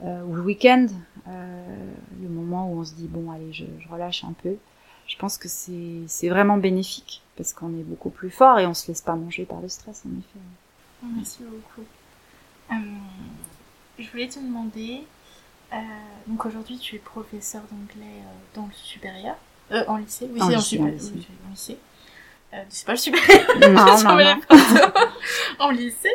ou 0.00 0.34
le 0.34 0.42
week-end, 0.42 0.86
euh, 1.28 1.92
le 2.20 2.28
moment 2.28 2.70
où 2.70 2.80
on 2.80 2.84
se 2.84 2.94
dit 2.94 3.08
bon 3.08 3.30
allez 3.30 3.52
je, 3.52 3.64
je 3.78 3.88
relâche 3.88 4.24
un 4.24 4.34
peu. 4.42 4.56
Je 5.06 5.16
pense 5.16 5.36
que 5.36 5.48
c'est 5.48 6.28
vraiment 6.28 6.56
bénéfique 6.56 7.22
parce 7.36 7.52
qu'on 7.52 7.68
est 7.78 7.82
beaucoup 7.82 8.10
plus 8.10 8.30
fort 8.30 8.58
et 8.58 8.66
on 8.66 8.74
se 8.74 8.88
laisse 8.88 9.02
pas 9.02 9.16
manger 9.16 9.44
par 9.44 9.60
le 9.60 9.68
stress 9.68 10.02
en 10.06 10.18
effet. 10.18 10.38
Merci 11.16 11.42
beaucoup. 11.42 11.86
Euh, 12.72 12.74
je 13.98 14.10
voulais 14.10 14.28
te 14.28 14.38
demander, 14.38 15.02
euh, 15.72 15.76
donc 16.26 16.46
aujourd'hui 16.46 16.78
tu 16.78 16.96
es 16.96 16.98
professeur 16.98 17.62
d'anglais 17.70 18.06
euh, 18.20 18.54
dans 18.54 18.66
le 18.66 18.72
supérieur, 18.72 19.36
euh, 19.72 19.84
en 19.86 19.96
lycée, 19.98 20.28
oui, 20.32 20.40
en, 20.42 20.48
lycée, 20.48 20.78
en, 20.80 20.86
lycée. 20.86 21.12
en 21.46 21.50
lycée. 21.50 21.78
Euh, 22.54 22.62
c'est 22.68 22.86
pas 22.86 22.92
le 22.92 22.98
supérieur. 22.98 23.40
Non, 23.60 23.74
non, 23.74 24.16
non. 24.16 24.42
en 25.58 25.70
lycée. 25.70 26.14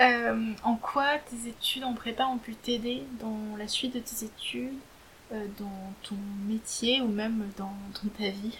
Euh, 0.00 0.52
en 0.62 0.76
quoi 0.76 1.18
tes 1.18 1.48
études 1.48 1.84
en 1.84 1.94
prépa 1.94 2.24
ont 2.24 2.38
pu 2.38 2.54
t'aider 2.54 3.02
dans 3.20 3.56
la 3.58 3.68
suite 3.68 3.94
de 3.94 4.00
tes 4.00 4.24
études, 4.24 4.72
euh, 5.32 5.46
dans 5.58 5.92
ton 6.02 6.16
métier 6.48 7.00
ou 7.00 7.08
même 7.08 7.48
dans, 7.58 7.72
dans 8.02 8.08
ta 8.18 8.30
vie? 8.30 8.58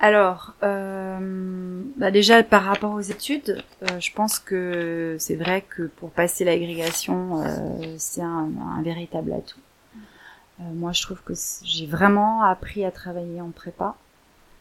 Alors, 0.00 0.54
euh, 0.64 1.82
bah 1.96 2.10
déjà 2.10 2.42
par 2.42 2.64
rapport 2.64 2.92
aux 2.92 3.00
études, 3.00 3.62
je 4.00 4.12
pense 4.12 4.40
que 4.40 5.16
c'est 5.20 5.36
vrai 5.36 5.62
que 5.62 5.82
pour 5.82 6.10
passer 6.10 6.44
l'agrégation, 6.44 7.44
c'est 7.98 8.22
un, 8.22 8.50
un, 8.76 8.82
véritable 8.82 9.32
atout. 9.32 9.60
moi, 10.58 10.90
je 10.90 11.02
trouve 11.02 11.22
que 11.22 11.34
j'ai 11.62 11.86
vraiment 11.86 12.42
appris 12.42 12.84
à 12.84 12.90
travailler 12.90 13.40
en 13.40 13.50
prépa 13.50 13.94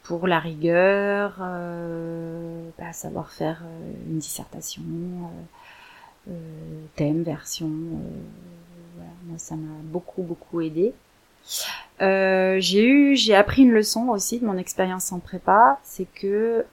pour 0.03 0.27
la 0.27 0.39
rigueur, 0.39 1.37
euh, 1.41 2.69
bah, 2.77 2.93
savoir 2.93 3.31
faire 3.31 3.61
euh, 3.63 3.91
une 4.07 4.17
dissertation, 4.17 4.81
euh, 4.81 6.31
euh 6.31 6.85
thème, 6.95 7.23
version. 7.23 7.69
Voilà, 8.95 9.11
moi, 9.25 9.37
ça 9.37 9.55
m'a 9.55 9.81
beaucoup 9.83 10.23
beaucoup 10.23 10.61
aidé. 10.61 10.93
j'ai 11.99 12.85
eu, 12.85 13.15
j'ai 13.15 13.35
appris 13.35 13.63
une 13.63 13.71
leçon 13.71 14.09
aussi 14.09 14.39
de 14.39 14.45
mon 14.45 14.57
expérience 14.57 15.11
en 15.11 15.19
prépa, 15.19 15.79
c'est 15.83 16.07
que 16.13 16.65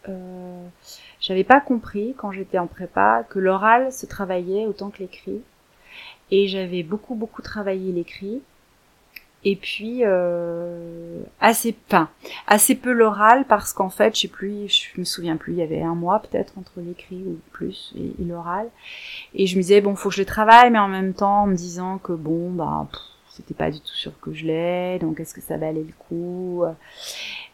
j'avais 1.20 1.44
pas 1.44 1.60
compris 1.60 2.14
quand 2.16 2.32
j'étais 2.32 2.58
en 2.58 2.66
prépa 2.66 3.24
que 3.28 3.38
l'oral 3.38 3.92
se 3.92 4.06
travaillait 4.06 4.66
autant 4.66 4.90
que 4.90 4.98
l'écrit, 4.98 5.42
et 6.30 6.48
j'avais 6.48 6.82
beaucoup 6.82 7.14
beaucoup 7.14 7.42
travaillé 7.42 7.92
l'écrit 7.92 8.42
et 9.44 9.56
puis 9.56 10.00
euh, 10.02 11.20
assez, 11.40 11.76
assez 12.46 12.74
peu 12.74 12.92
l'oral 12.92 13.44
parce 13.46 13.72
qu'en 13.72 13.90
fait, 13.90 14.14
je 14.16 14.22
sais 14.22 14.28
plus, 14.28 14.68
je 14.68 15.00
me 15.00 15.04
souviens 15.04 15.36
plus, 15.36 15.52
il 15.52 15.58
y 15.58 15.62
avait 15.62 15.82
un 15.82 15.94
mois 15.94 16.20
peut-être 16.20 16.54
entre 16.58 16.72
l'écrit 16.78 17.22
ou 17.24 17.38
plus 17.52 17.94
et, 17.96 18.24
l'oral, 18.24 18.68
et 19.34 19.46
je 19.46 19.56
me 19.56 19.62
disais 19.62 19.80
bon, 19.80 19.94
faut 19.94 20.08
que 20.08 20.16
je 20.16 20.20
le 20.22 20.26
travaille, 20.26 20.70
mais 20.70 20.78
en 20.78 20.88
même 20.88 21.14
temps 21.14 21.42
en 21.42 21.46
me 21.46 21.54
disant 21.54 21.98
que 21.98 22.12
bon, 22.12 22.50
bah, 22.50 22.88
c'était 23.30 23.54
pas 23.54 23.70
du 23.70 23.80
tout 23.80 23.94
sûr 23.94 24.12
que 24.20 24.32
je 24.32 24.46
l'ai, 24.46 24.98
donc 24.98 25.20
est-ce 25.20 25.34
que 25.34 25.40
ça 25.40 25.56
valait 25.56 25.84
le 25.84 25.94
coup? 25.98 26.64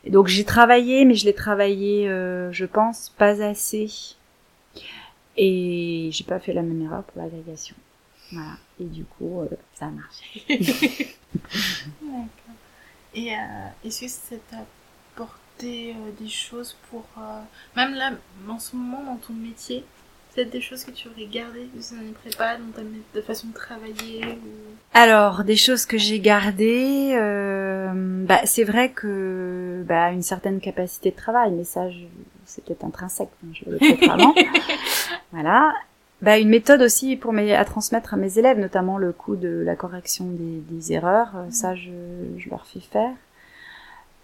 Donc 0.06 0.28
j'ai 0.28 0.44
travaillé, 0.44 1.04
mais 1.04 1.14
je 1.14 1.26
l'ai 1.26 1.34
travaillé, 1.34 2.08
euh, 2.08 2.50
je 2.52 2.64
pense, 2.64 3.10
pas 3.18 3.42
assez, 3.42 4.16
et 5.36 6.08
j'ai 6.12 6.24
pas 6.24 6.38
fait 6.38 6.52
la 6.52 6.62
même 6.62 6.82
erreur 6.82 7.02
pour 7.04 7.20
l'agrégation. 7.22 7.76
Voilà. 8.32 8.56
Et 8.80 8.84
du 8.84 9.04
coup, 9.04 9.40
euh, 9.40 9.48
ça 9.74 9.86
a 9.86 9.90
marché. 9.90 10.42
D'accord. 12.02 12.28
Et 13.14 13.32
euh, 13.32 13.38
est-ce 13.84 14.00
que 14.00 14.08
ça 14.08 14.36
t'a 14.50 14.64
apporté 15.14 15.90
euh, 15.92 16.10
des 16.18 16.28
choses 16.28 16.76
pour... 16.90 17.04
Même 17.76 17.94
là, 17.94 18.12
en 18.48 18.58
ce 18.58 18.74
moment, 18.74 19.02
dans 19.04 19.16
ton 19.16 19.32
métier, 19.34 19.84
peut-être 20.34 20.50
des 20.50 20.60
choses 20.60 20.84
que 20.84 20.90
tu 20.90 21.08
aurais 21.08 21.26
gardées 21.26 21.68
de 21.72 21.80
ces 21.80 21.94
années 21.94 22.12
prépa, 22.12 22.56
dans 22.56 22.82
ta 23.12 23.22
façon 23.22 23.48
de 23.48 23.54
travailler 23.54 24.24
ou... 24.24 24.74
Alors, 24.92 25.44
des 25.44 25.56
choses 25.56 25.86
que 25.86 25.96
j'ai 25.96 26.18
gardées, 26.18 27.14
bah, 28.26 28.40
c'est 28.46 28.64
vrai 28.64 28.90
que 28.90 29.84
bah, 29.86 30.10
une 30.10 30.22
certaine 30.22 30.60
capacité 30.60 31.12
de 31.12 31.16
travail, 31.16 31.52
mais 31.52 31.64
ça, 31.64 31.86
c'est 32.46 32.64
peut-être 32.64 32.84
intrinsèque, 32.84 33.28
hein, 33.44 33.52
je 33.52 33.70
le 33.70 34.10
avant. 34.10 34.34
voilà 35.32 35.72
bah, 36.22 36.38
une 36.38 36.48
méthode 36.48 36.82
aussi 36.82 37.16
pour 37.16 37.32
mes, 37.32 37.54
à 37.54 37.64
transmettre 37.64 38.14
à 38.14 38.16
mes 38.16 38.38
élèves, 38.38 38.58
notamment 38.58 38.98
le 38.98 39.12
coup 39.12 39.36
de 39.36 39.62
la 39.64 39.76
correction 39.76 40.26
des, 40.26 40.60
des 40.70 40.92
erreurs. 40.92 41.32
Euh, 41.36 41.50
ça, 41.50 41.74
je, 41.74 41.90
je, 42.38 42.50
leur 42.50 42.66
fais 42.66 42.80
faire. 42.80 43.14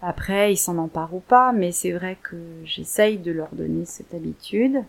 Après, 0.01 0.53
ils 0.53 0.57
s'en 0.57 0.77
emparent 0.77 1.13
ou 1.13 1.19
pas, 1.19 1.51
mais 1.51 1.71
c'est 1.71 1.91
vrai 1.91 2.17
que 2.23 2.37
j'essaye 2.65 3.17
de 3.17 3.31
leur 3.31 3.49
donner 3.53 3.85
cette 3.85 4.13
habitude. 4.13 4.83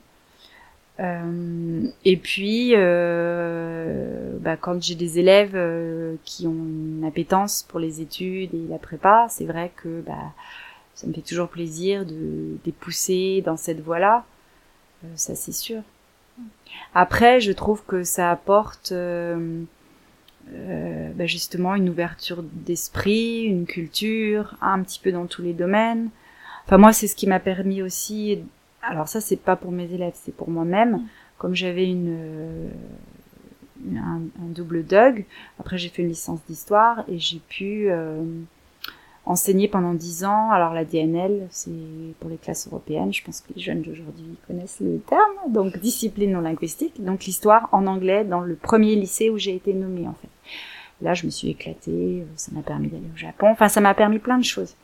Euh, 1.00 1.86
et 2.04 2.16
puis, 2.16 2.72
euh, 2.76 4.36
bah, 4.40 4.56
quand 4.56 4.82
j'ai 4.82 4.94
des 4.94 5.18
élèves 5.18 5.52
euh, 5.54 6.16
qui 6.24 6.46
ont 6.46 6.52
une 6.52 7.04
appétence 7.06 7.62
pour 7.62 7.80
les 7.80 8.00
études 8.00 8.54
et 8.54 8.66
la 8.68 8.78
prépa, 8.78 9.26
c'est 9.30 9.46
vrai 9.46 9.72
que 9.76 10.00
bah, 10.02 10.32
ça 10.94 11.06
me 11.06 11.12
fait 11.12 11.22
toujours 11.22 11.48
plaisir 11.48 12.04
de, 12.04 12.12
de 12.12 12.58
les 12.66 12.72
pousser 12.72 13.42
dans 13.44 13.56
cette 13.56 13.80
voie-là. 13.80 14.24
ça 15.16 15.34
c'est 15.34 15.52
sûr. 15.52 15.82
Après, 16.94 17.40
je 17.40 17.52
trouve 17.52 17.84
que 17.84 18.04
ça 18.04 18.30
apporte 18.30 18.92
euh, 18.92 19.62
euh, 20.52 21.10
bah, 21.14 21.26
justement 21.26 21.74
une 21.74 21.88
ouverture 21.88 22.42
d'esprit, 22.42 23.44
une 23.44 23.66
culture, 23.66 24.56
un 24.60 24.82
petit 24.82 25.00
peu 25.00 25.12
dans 25.12 25.26
tous 25.26 25.42
les 25.42 25.54
domaines. 25.54 26.10
Enfin 26.66 26.78
moi, 26.78 26.92
c'est 26.92 27.06
ce 27.06 27.16
qui 27.16 27.26
m'a 27.26 27.40
permis 27.40 27.82
aussi. 27.82 28.40
Alors 28.82 29.08
ça, 29.08 29.20
c'est 29.20 29.36
pas 29.36 29.56
pour 29.56 29.72
mes 29.72 29.92
élèves, 29.92 30.14
c'est 30.14 30.34
pour 30.34 30.50
moi-même. 30.50 30.96
Mm. 30.96 31.06
Comme 31.38 31.54
j'avais 31.54 31.86
une, 31.86 32.70
un, 33.96 34.20
double 34.38 34.84
DUG, 34.84 35.26
après 35.58 35.78
j'ai 35.78 35.88
fait 35.88 36.02
une 36.02 36.08
licence 36.08 36.40
d'histoire 36.48 37.04
et 37.08 37.18
j'ai 37.18 37.40
pu 37.40 37.90
euh, 37.90 38.22
enseigné 39.24 39.68
pendant 39.68 39.94
dix 39.94 40.24
ans. 40.24 40.50
Alors 40.50 40.72
la 40.72 40.84
DNL, 40.84 41.46
c'est 41.50 41.70
pour 42.20 42.30
les 42.30 42.36
classes 42.36 42.66
européennes. 42.66 43.12
Je 43.12 43.22
pense 43.22 43.40
que 43.40 43.52
les 43.54 43.62
jeunes 43.62 43.82
d'aujourd'hui 43.82 44.36
connaissent 44.46 44.80
le 44.80 44.98
terme. 45.00 45.52
Donc 45.52 45.78
discipline 45.78 46.32
non 46.32 46.40
linguistique. 46.40 47.02
Donc 47.02 47.24
l'histoire 47.24 47.68
en 47.72 47.86
anglais 47.86 48.24
dans 48.24 48.40
le 48.40 48.54
premier 48.54 48.94
lycée 48.96 49.30
où 49.30 49.38
j'ai 49.38 49.54
été 49.54 49.72
nommée 49.74 50.06
en 50.06 50.14
fait. 50.14 50.28
Là, 51.00 51.14
je 51.14 51.26
me 51.26 51.30
suis 51.30 51.50
éclatée. 51.50 52.24
Ça 52.36 52.52
m'a 52.52 52.62
permis 52.62 52.88
d'aller 52.88 53.08
au 53.12 53.16
Japon. 53.16 53.48
Enfin, 53.50 53.68
ça 53.68 53.80
m'a 53.80 53.94
permis 53.94 54.18
plein 54.18 54.38
de 54.38 54.44
choses. 54.44 54.74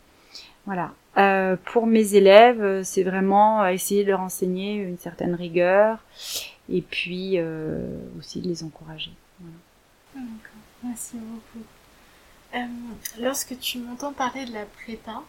Voilà. 0.67 0.93
Euh, 1.17 1.57
pour 1.73 1.87
mes 1.87 2.15
élèves, 2.15 2.83
c'est 2.83 3.03
vraiment 3.03 3.67
essayer 3.67 4.05
de 4.05 4.11
leur 4.11 4.21
enseigner 4.21 4.75
une 4.77 4.99
certaine 4.99 5.35
rigueur 5.35 5.99
et 6.69 6.83
puis 6.83 7.35
euh, 7.37 7.89
aussi 8.19 8.41
de 8.41 8.49
les 8.49 8.63
encourager. 8.63 9.13
Voilà. 9.41 10.27
Merci 10.83 11.17
beaucoup. 11.17 11.65
Euh, 12.55 12.59
lorsque 13.21 13.59
tu 13.59 13.79
m'entends 13.79 14.13
parler 14.13 14.45
de 14.47 14.53
la 14.53 14.65
prépa, 14.65 15.23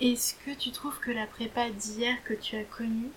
est-ce 0.00 0.34
que 0.34 0.50
tu 0.50 0.70
trouves 0.72 0.98
que 1.00 1.10
la 1.10 1.26
prépa 1.26 1.70
d'hier 1.70 2.16
que 2.24 2.34
tu 2.34 2.56
as 2.56 2.64
connue 2.64 3.10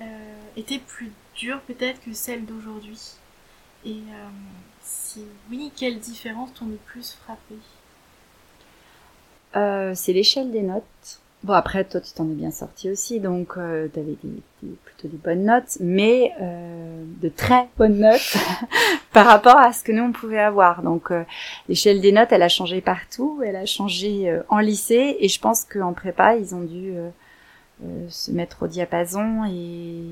euh, 0.00 0.40
était 0.56 0.78
plus 0.78 1.10
dure 1.34 1.60
peut-être 1.62 2.00
que 2.04 2.12
celle 2.12 2.44
d'aujourd'hui? 2.44 3.00
Et 3.84 3.90
euh, 3.90 4.28
si 4.80 5.24
oui, 5.50 5.72
quelle 5.74 5.98
différence 5.98 6.54
t'ont 6.54 6.66
le 6.66 6.76
plus 6.76 7.18
frappé 7.24 7.56
C'est 9.94 10.12
l'échelle 10.12 10.52
des 10.52 10.62
notes. 10.62 11.20
Bon 11.44 11.54
après 11.54 11.84
toi 11.84 12.00
tu 12.00 12.12
t'en 12.12 12.30
es 12.30 12.34
bien 12.34 12.52
sorti 12.52 12.88
aussi 12.88 13.18
donc 13.18 13.54
euh, 13.56 13.88
tu 13.92 13.98
avais 13.98 14.16
plutôt 14.84 15.08
des 15.08 15.16
bonnes 15.16 15.44
notes 15.44 15.76
mais 15.80 16.32
euh, 16.40 17.04
de 17.20 17.28
très 17.28 17.68
bonnes 17.76 17.98
notes 17.98 18.36
par 19.12 19.26
rapport 19.26 19.56
à 19.56 19.72
ce 19.72 19.82
que 19.82 19.90
nous 19.90 20.04
on 20.04 20.12
pouvait 20.12 20.38
avoir. 20.38 20.82
Donc 20.82 21.10
euh, 21.10 21.24
l'échelle 21.68 22.00
des 22.00 22.12
notes 22.12 22.28
elle 22.30 22.42
a 22.42 22.48
changé 22.48 22.80
partout 22.80 23.42
elle 23.44 23.56
a 23.56 23.66
changé 23.66 24.30
euh, 24.30 24.42
en 24.50 24.60
lycée 24.60 25.16
et 25.18 25.28
je 25.28 25.40
pense 25.40 25.64
qu'en 25.64 25.92
prépa 25.92 26.36
ils 26.36 26.54
ont 26.54 26.62
dû 26.62 26.94
se 28.08 28.30
mettre 28.30 28.62
au 28.62 28.68
diapason 28.68 29.44
et 29.44 30.04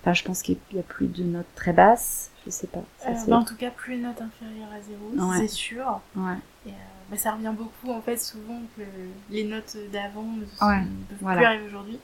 enfin 0.00 0.14
je 0.14 0.24
pense 0.24 0.42
qu'il 0.42 0.56
y 0.72 0.78
a 0.78 0.82
plus 0.82 1.06
de 1.06 1.24
notes 1.24 1.46
très 1.54 1.72
basses. 1.72 2.30
Je 2.44 2.50
sais 2.50 2.66
pas. 2.66 2.82
Bah, 3.26 3.36
en 3.36 3.44
tout 3.44 3.56
cas 3.56 3.70
plus 3.70 3.96
de 3.96 4.02
notes 4.02 4.20
inférieures 4.20 4.72
à 4.72 4.80
zéro 4.80 5.32
c'est 5.38 5.48
sûr. 5.48 6.00
Ouais. 6.16 6.36
Et, 6.66 6.72
bah, 7.10 7.16
ça 7.16 7.32
revient 7.32 7.54
beaucoup 7.56 7.90
en 7.92 8.00
fait 8.02 8.18
souvent 8.18 8.60
que 8.76 8.82
les 9.30 9.44
notes 9.44 9.76
d'avant 9.92 10.24
ne, 10.24 10.44
peuvent 10.44 11.18
plus 11.18 11.44
arriver 11.44 11.66
aujourd'hui. 11.66 11.98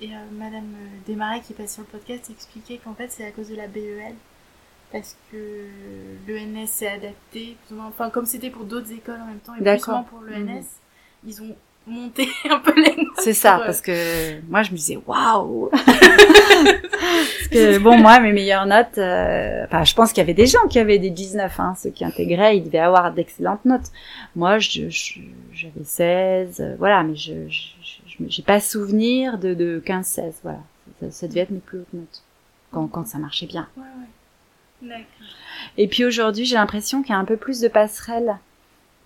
Et 0.00 0.14
euh, 0.14 0.18
Madame 0.32 0.74
Desmarais 1.06 1.40
qui 1.40 1.54
passe 1.54 1.74
sur 1.74 1.82
le 1.82 1.88
podcast 1.88 2.30
expliquait 2.30 2.78
qu'en 2.78 2.94
fait 2.94 3.10
c'est 3.10 3.26
à 3.26 3.32
cause 3.32 3.48
de 3.48 3.56
la 3.56 3.66
BEL 3.66 4.14
parce 4.92 5.16
que 5.30 5.66
l'ENS 6.26 6.66
s'est 6.66 6.88
adapté, 6.88 7.56
enfin 7.78 8.10
comme 8.10 8.26
c'était 8.26 8.50
pour 8.50 8.64
d'autres 8.64 8.92
écoles 8.92 9.20
en 9.20 9.26
même 9.26 9.40
temps 9.40 9.54
et 9.54 9.62
plus 9.62 9.84
pour 9.84 10.20
l'ENS, 10.22 10.44
mhm. 10.44 10.64
ils 11.26 11.42
ont 11.42 11.56
monter 11.88 12.28
un 12.50 12.58
peu 12.58 12.74
les 12.74 12.96
notes. 12.96 13.06
C'est 13.18 13.34
ça, 13.34 13.60
parce 13.64 13.80
que 13.80 14.40
moi 14.48 14.62
je 14.62 14.72
me 14.72 14.76
disais 14.76 14.98
waouh. 15.06 15.70
parce 17.48 17.48
que 17.50 17.78
bon 17.78 17.98
moi 17.98 18.20
mes 18.20 18.32
meilleures 18.32 18.66
notes, 18.66 18.98
euh, 18.98 19.64
enfin 19.64 19.84
je 19.84 19.94
pense 19.94 20.12
qu'il 20.12 20.18
y 20.18 20.24
avait 20.24 20.34
des 20.34 20.46
gens 20.46 20.66
qui 20.68 20.78
avaient 20.78 20.98
des 20.98 21.10
19, 21.10 21.60
hein, 21.60 21.74
ceux 21.76 21.90
qui 21.90 22.04
intégraient 22.04 22.56
ils 22.56 22.64
devaient 22.64 22.78
avoir 22.78 23.12
d'excellentes 23.12 23.64
notes. 23.64 23.90
Moi 24.36 24.58
je, 24.58 24.88
j'avais 25.52 25.84
16, 25.84 26.60
euh, 26.60 26.74
voilà, 26.78 27.02
mais 27.02 27.16
je 27.16 27.32
j'ai 28.26 28.42
pas 28.42 28.58
souvenir 28.58 29.38
de, 29.38 29.54
de 29.54 29.80
15-16, 29.86 30.32
voilà. 30.42 30.58
Ça, 31.10 31.28
devait 31.28 31.40
être 31.40 31.50
mes 31.50 31.60
plus 31.60 31.78
hautes 31.78 31.92
notes 31.92 32.22
quand, 32.72 32.88
quand 32.88 33.06
ça 33.06 33.18
marchait 33.18 33.46
bien. 33.46 33.68
Ouais, 33.76 33.84
ouais. 33.84 34.88
D'accord. 34.88 35.04
Et 35.76 35.86
puis 35.86 36.04
aujourd'hui 36.04 36.44
j'ai 36.44 36.56
l'impression 36.56 37.02
qu'il 37.02 37.10
y 37.10 37.14
a 37.14 37.18
un 37.18 37.24
peu 37.24 37.36
plus 37.36 37.60
de 37.60 37.68
passerelles 37.68 38.38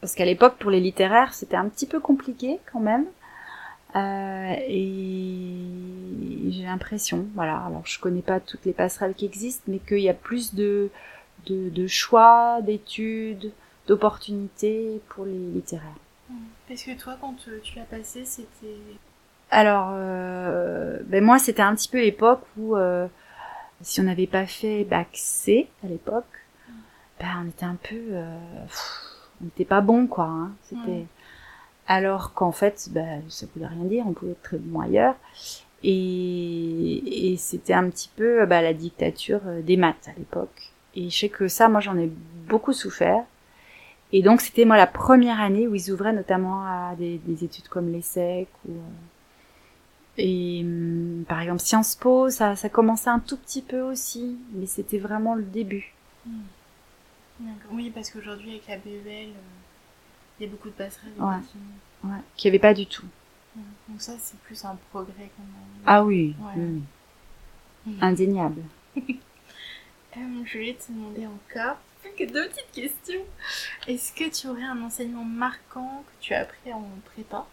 parce 0.03 0.17
qu'à 0.17 0.25
l'époque 0.25 0.57
pour 0.59 0.71
les 0.71 0.81
littéraires 0.81 1.33
c'était 1.33 1.57
un 1.57 1.69
petit 1.69 1.87
peu 1.87 2.01
compliqué 2.01 2.59
quand 2.71 2.81
même. 2.81 3.07
Euh, 3.95 4.55
et 4.69 5.55
j'ai 6.51 6.65
l'impression 6.65 7.27
voilà. 7.35 7.65
Alors 7.65 7.87
je 7.87 7.99
connais 8.01 8.21
pas 8.21 8.41
toutes 8.41 8.65
les 8.67 8.73
passerelles 8.73 9.15
qui 9.15 9.25
existent 9.25 9.65
mais 9.69 9.79
qu'il 9.79 10.01
y 10.01 10.09
a 10.11 10.15
plus 10.15 10.55
de 10.55 10.91
de, 11.47 11.71
de 11.71 11.87
choix 11.87 12.61
d'études 12.63 13.53
d'opportunités 13.87 15.01
pour 15.09 15.25
les 15.25 15.39
littéraires. 15.39 15.89
Parce 16.69 16.83
que 16.83 16.99
toi 16.99 17.17
quand 17.21 17.35
tu 17.35 17.77
l'as 17.77 17.85
passé 17.85 18.25
c'était 18.25 18.77
alors 19.53 19.91
euh, 19.93 20.99
ben 21.05 21.23
moi 21.23 21.39
c'était 21.39 21.63
un 21.63 21.77
petit 21.77 21.89
peu 21.89 21.99
l'époque 21.99 22.43
où 22.57 22.75
euh, 22.77 23.07
si 23.83 24.01
on 24.01 24.05
n'avait 24.05 24.27
pas 24.27 24.47
fait 24.47 24.83
bac 24.83 25.11
C 25.13 25.69
à 25.85 25.87
l'époque 25.87 26.25
mm. 26.69 26.73
ben 27.21 27.29
on 27.45 27.49
était 27.49 27.67
un 27.67 27.77
peu 27.77 28.01
euh, 28.13 28.39
n'était 29.43 29.65
pas 29.65 29.81
bon 29.81 30.07
quoi. 30.07 30.25
Hein. 30.25 30.53
C'était 30.63 31.07
alors 31.87 32.33
qu'en 32.33 32.53
fait, 32.53 32.89
bah, 32.93 33.01
ça 33.29 33.47
voulait 33.55 33.67
rien 33.67 33.85
dire. 33.85 34.05
On 34.07 34.13
pouvait 34.13 34.33
être 34.33 34.43
très 34.43 34.59
bon 34.59 34.81
ailleurs. 34.81 35.17
Et, 35.83 37.33
et 37.33 37.37
c'était 37.37 37.73
un 37.73 37.91
petit 37.91 38.11
peu 38.15 38.47
bah, 38.47 38.63
la 38.63 38.73
dictature 38.73 39.41
euh, 39.47 39.63
des 39.63 39.77
maths 39.77 40.09
à 40.09 40.17
l'époque. 40.17 40.71
Et 40.95 41.11
je 41.11 41.19
sais 41.19 41.29
que 41.29 41.49
ça, 41.49 41.69
moi, 41.69 41.81
j'en 41.81 41.99
ai 41.99 42.11
beaucoup 42.49 42.73
souffert. 42.73 43.25
Et 44.13 44.23
donc, 44.23 44.43
c'était 44.43 44.65
moi 44.65 44.77
la 44.77 44.87
première 44.87 45.41
année 45.41 45.67
où 45.67 45.75
ils 45.75 45.91
ouvraient 45.91 46.13
notamment 46.13 46.65
à 46.65 46.95
des, 46.97 47.19
des 47.19 47.45
études 47.45 47.69
comme 47.69 47.91
l'ESSEC 47.91 48.47
ou 48.69 48.73
euh, 48.73 48.75
et 50.19 50.61
hum, 50.63 51.25
par 51.27 51.41
exemple 51.41 51.61
Sciences 51.61 51.95
Po, 51.95 52.29
ça, 52.29 52.55
ça 52.57 52.69
commençait 52.69 53.11
un 53.11 53.19
tout 53.19 53.39
petit 53.39 53.63
peu 53.63 53.81
aussi, 53.81 54.37
mais 54.53 54.67
c'était 54.67 54.99
vraiment 54.99 55.35
le 55.35 55.43
début. 55.43 55.95
Hmm. 56.27 56.43
Oui, 57.71 57.91
parce 57.91 58.11
qu'aujourd'hui, 58.11 58.51
avec 58.51 58.69
la 58.69 58.77
BEL, 58.77 59.29
euh, 59.29 59.33
il 60.39 60.45
y 60.45 60.49
a 60.49 60.51
beaucoup 60.51 60.69
de 60.69 60.75
passerelles. 60.75 61.13
Ouais. 61.19 61.37
ouais. 62.05 62.19
Qu'il 62.37 62.51
n'y 62.51 62.57
avait 62.57 62.63
pas 62.63 62.75
du 62.75 62.87
tout. 62.87 63.07
Donc 63.89 64.01
ça, 64.01 64.13
c'est 64.19 64.39
plus 64.41 64.65
un 64.65 64.77
progrès 64.91 65.31
quand 65.37 65.43
même. 65.43 65.83
Ah 65.87 66.05
oui. 66.05 66.35
Indéniable. 68.01 68.63
Euh, 70.15 70.45
je 70.45 70.59
vais 70.59 70.75
te 70.75 70.93
demander 70.93 71.27
encore 71.27 71.79
plus 72.03 72.11
que 72.19 72.31
deux 72.31 72.47
petites 72.51 72.71
questions. 72.71 73.23
Est-ce 73.89 74.13
que 74.13 74.29
tu 74.29 74.47
aurais 74.47 74.65
un 74.65 74.83
enseignement 74.83 75.25
marquant 75.25 76.05
que 76.07 76.13
tu 76.23 76.35
as 76.35 76.41
appris 76.41 76.71
en 76.71 76.87
prépa 77.07 77.47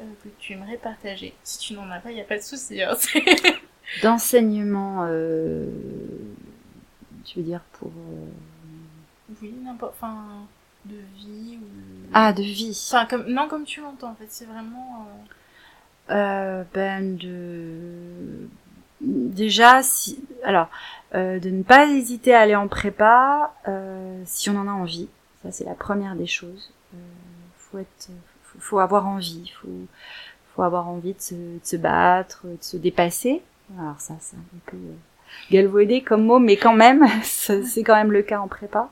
euh, 0.00 0.04
que 0.24 0.30
tu 0.38 0.54
aimerais 0.54 0.78
partager? 0.78 1.34
Si 1.44 1.58
tu 1.58 1.74
n'en 1.74 1.90
as 1.90 2.00
pas, 2.00 2.10
il 2.10 2.14
n'y 2.14 2.22
a 2.22 2.24
pas 2.24 2.38
de 2.38 2.42
souci. 2.42 2.82
Hein, 2.82 2.96
D'enseignement, 4.02 5.06
tu 7.26 7.40
veux 7.40 7.44
dire 7.44 7.60
pour 7.74 7.92
oui, 9.42 9.54
n'importe. 9.62 9.94
Enfin, 9.96 10.46
de 10.84 10.96
vie 11.16 11.58
ou. 11.60 11.66
Ah, 12.12 12.32
de 12.32 12.42
vie. 12.42 12.78
Enfin, 12.90 13.06
comme... 13.06 13.26
non, 13.26 13.48
comme 13.48 13.64
tu 13.64 13.80
l'entends, 13.80 14.10
en 14.10 14.14
fait. 14.14 14.26
C'est 14.28 14.46
vraiment. 14.46 15.06
Euh... 16.10 16.14
Euh, 16.14 16.64
ben, 16.72 17.16
de. 17.16 18.48
Déjà, 19.00 19.82
si. 19.82 20.18
Alors, 20.44 20.68
euh, 21.14 21.38
de 21.38 21.50
ne 21.50 21.62
pas 21.62 21.86
hésiter 21.86 22.34
à 22.34 22.40
aller 22.40 22.56
en 22.56 22.68
prépa 22.68 23.54
euh, 23.68 24.22
si 24.24 24.50
on 24.50 24.56
en 24.56 24.68
a 24.68 24.72
envie. 24.72 25.08
Ça, 25.42 25.52
c'est 25.52 25.64
la 25.64 25.74
première 25.74 26.16
des 26.16 26.26
choses. 26.26 26.72
Euh, 26.94 26.98
faut 27.56 27.78
être. 27.78 28.08
Faut, 28.42 28.58
faut 28.58 28.78
avoir 28.78 29.06
envie. 29.06 29.52
Faut, 29.60 29.68
faut 30.54 30.62
avoir 30.62 30.88
envie 30.88 31.14
de 31.14 31.20
se, 31.20 31.34
de 31.34 31.60
se 31.62 31.76
battre, 31.76 32.46
de 32.46 32.58
se 32.60 32.76
dépasser. 32.76 33.42
Alors, 33.78 34.00
ça, 34.00 34.14
c'est 34.20 34.36
un 34.36 34.60
peu 34.66 34.78
galvaudé 35.50 36.02
comme 36.02 36.24
mot, 36.24 36.38
mais 36.38 36.56
quand 36.56 36.74
même, 36.74 37.06
c'est 37.22 37.82
quand 37.82 37.94
même 37.94 38.12
le 38.12 38.22
cas 38.22 38.40
en 38.40 38.48
prépa. 38.48 38.88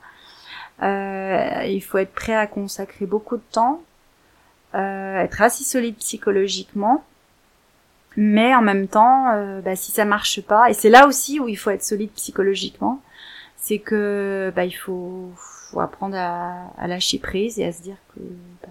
Euh, 0.83 1.65
il 1.67 1.81
faut 1.81 1.99
être 1.99 2.13
prêt 2.13 2.35
à 2.35 2.47
consacrer 2.47 3.07
beaucoup 3.07 3.37
de 3.37 3.43
temps, 3.51 3.83
euh, 4.75 5.21
être 5.21 5.41
assez 5.41 5.65
solide 5.65 5.97
psychologiquement, 5.97 7.05
mais 8.17 8.55
en 8.55 8.63
même 8.63 8.89
temps, 8.89 9.31
euh, 9.33 9.61
bah, 9.61 9.77
si 9.77 9.91
ça 9.91 10.05
marche 10.05 10.43
pas, 10.43 10.71
et 10.71 10.75
c'est 10.75 10.91
là 10.91 11.07
aussi 11.07 11.41
où 11.41 11.49
il 11.49 11.57
faut 11.57 11.71
être 11.71 11.83
solide 11.83 12.11
psychologiquement, 12.13 13.01
c'est 13.57 13.79
que 13.79 14.53
bah, 14.55 14.65
il 14.65 14.73
faut, 14.73 15.31
faut 15.37 15.81
apprendre 15.81 16.17
à, 16.17 16.71
à, 16.77 16.87
lâcher 16.87 17.19
prise 17.19 17.59
et 17.59 17.65
à 17.65 17.73
se 17.73 17.83
dire 17.83 17.97
que 18.15 18.21
bah, 18.63 18.69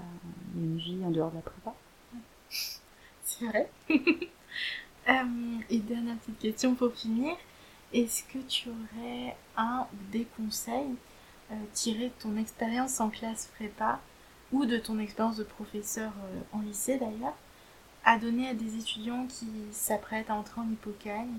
y 0.55 0.59
a 0.59 0.63
une 0.63 0.77
vie 0.77 0.99
en 1.05 1.11
dehors 1.11 1.31
de 1.31 1.35
la 1.37 1.41
prépa. 1.41 1.73
C'est 3.23 3.45
vrai. 3.45 3.69
et 5.69 5.79
dernière 5.79 6.15
petite 6.17 6.39
question 6.39 6.75
pour 6.75 6.93
finir. 6.93 7.35
Est-ce 7.93 8.23
que 8.23 8.39
tu 8.47 8.69
aurais 8.69 9.35
un 9.57 9.87
ou 9.91 10.11
des 10.11 10.27
conseils 10.37 10.95
euh, 11.51 11.55
tirer 11.73 12.07
de 12.07 12.23
ton 12.23 12.37
expérience 12.37 12.99
en 12.99 13.09
classe 13.09 13.49
prépa 13.55 13.99
ou 14.51 14.65
de 14.65 14.77
ton 14.77 14.99
expérience 14.99 15.37
de 15.37 15.43
professeur 15.43 16.11
euh, 16.11 16.57
en 16.57 16.61
lycée 16.61 16.97
d'ailleurs, 16.97 17.35
à 18.03 18.17
donner 18.17 18.49
à 18.49 18.53
des 18.53 18.77
étudiants 18.77 19.25
qui 19.27 19.47
s'apprêtent 19.71 20.29
à 20.29 20.35
entrer 20.35 20.61
en 20.61 20.71
hypocagne 20.71 21.37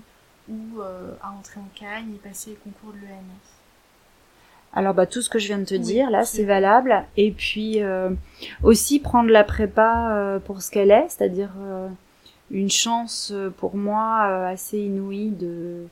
ou 0.49 0.81
à 0.81 1.31
entrer 1.31 1.59
en 1.59 1.67
Cagne 1.75 2.13
et 2.15 2.17
passer 2.19 2.51
les 2.51 2.55
concours 2.55 2.93
de 2.93 2.99
l'ENS 2.99 3.57
alors 4.73 4.93
bah 4.93 5.05
tout 5.05 5.21
ce 5.21 5.29
que 5.29 5.39
je 5.39 5.47
viens 5.47 5.59
de 5.59 5.65
te 5.65 5.75
dire 5.75 6.09
là 6.09 6.23
c'est 6.23 6.43
valable. 6.43 7.03
Et 7.15 7.31
puis 7.31 7.79
aussi 8.63 8.99
prendre 8.99 9.29
la 9.29 9.43
prépa 9.43 10.39
pour 10.45 10.61
ce 10.61 10.71
qu'elle 10.71 10.91
est, 10.91 11.07
c'est-à-dire 11.09 11.51
une 12.51 12.69
chance 12.69 13.33
pour 13.57 13.75
moi 13.75 14.45
assez 14.47 14.77
inouïe 14.79 15.31
de 15.31 15.87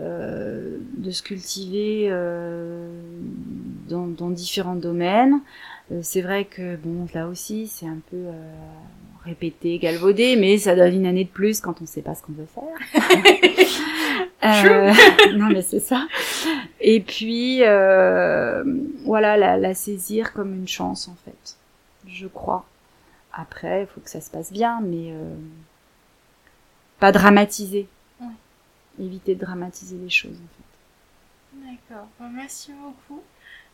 euh, 0.00 0.78
de 0.96 1.12
se 1.12 1.22
cultiver 1.22 2.08
euh, 2.10 2.88
dans, 3.88 4.08
dans, 4.08 4.28
différents 4.30 4.74
domaines. 4.74 5.40
Euh, 5.92 6.00
c'est 6.02 6.20
vrai 6.20 6.46
que 6.46 6.74
bon 6.74 7.06
là 7.14 7.28
aussi 7.28 7.68
c'est 7.68 7.86
un 7.86 8.00
peu 8.10 8.24
répété, 9.24 9.78
galvaudé, 9.78 10.34
mais 10.34 10.58
ça 10.58 10.74
donne 10.74 10.94
une 10.94 11.06
année 11.06 11.22
de 11.22 11.28
plus 11.28 11.60
quand 11.60 11.76
on 11.78 11.84
ne 11.84 11.86
sait 11.86 12.02
pas 12.02 12.16
ce 12.16 12.22
qu'on 12.22 12.32
veut 12.32 12.48
faire. 12.52 12.64
non 15.36 15.46
mais 15.50 15.62
c'est 15.62 15.78
ça. 15.78 16.08
Et 16.80 16.98
puis 17.00 17.60
voilà 19.04 19.36
la, 19.36 19.56
la, 19.56 19.74
saisir 19.74 20.32
comme 20.32 20.52
une 20.54 20.66
chance 20.66 21.06
en 21.06 21.16
fait, 21.24 21.56
je 22.08 22.26
crois. 22.26 22.64
Après 23.32 23.82
il 23.82 23.86
faut 23.86 24.00
que 24.00 24.10
ça 24.10 24.20
se 24.20 24.30
passe 24.30 24.52
bien, 24.52 24.80
mais 24.82 25.14
pas 26.98 27.12
dramatiser 27.12 27.86
éviter 28.98 29.34
de 29.34 29.40
dramatiser 29.40 29.96
les 29.96 30.10
choses 30.10 30.36
en 30.36 30.48
fait. 30.56 30.64
D'accord. 31.66 32.08
merci 32.32 32.72
beaucoup. 32.72 33.22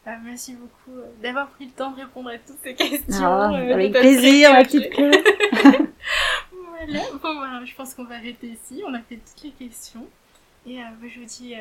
Euh, 0.06 0.12
merci 0.24 0.54
beaucoup 0.54 0.98
euh, 0.98 1.10
d'avoir 1.22 1.50
pris 1.50 1.66
le 1.66 1.72
temps 1.72 1.90
de 1.90 2.00
répondre 2.00 2.30
à 2.30 2.38
toutes 2.38 2.58
ces 2.62 2.74
questions. 2.74 3.26
Ah, 3.26 3.52
euh, 3.52 3.74
avec 3.74 3.92
plaisir, 3.92 4.52
ma 4.52 4.64
petite 4.64 4.90
Voilà. 6.52 7.02
Bon, 7.22 7.34
voilà, 7.34 7.62
je 7.64 7.74
pense 7.74 7.92
qu'on 7.94 8.04
va 8.04 8.14
arrêter 8.14 8.46
ici. 8.48 8.82
On 8.86 8.94
a 8.94 9.00
fait 9.00 9.16
toutes 9.16 9.42
les 9.44 9.50
questions. 9.50 10.06
Et 10.66 10.78
je 11.02 11.20
vous 11.20 11.26
dis 11.26 11.54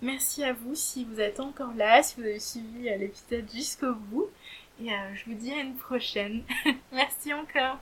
merci 0.00 0.44
à 0.44 0.52
vous 0.52 0.74
si 0.74 1.04
vous 1.04 1.20
êtes 1.20 1.40
encore 1.40 1.74
là, 1.74 2.02
si 2.02 2.16
vous 2.16 2.26
avez 2.26 2.40
suivi 2.40 2.82
l'épisode 2.82 3.48
jusqu'au 3.52 3.94
bout. 3.94 4.28
Et 4.80 4.90
je 5.14 5.24
vous 5.26 5.34
dis 5.34 5.52
à 5.52 5.60
une 5.60 5.74
prochaine. 5.74 6.42
merci 6.92 7.34
encore. 7.34 7.78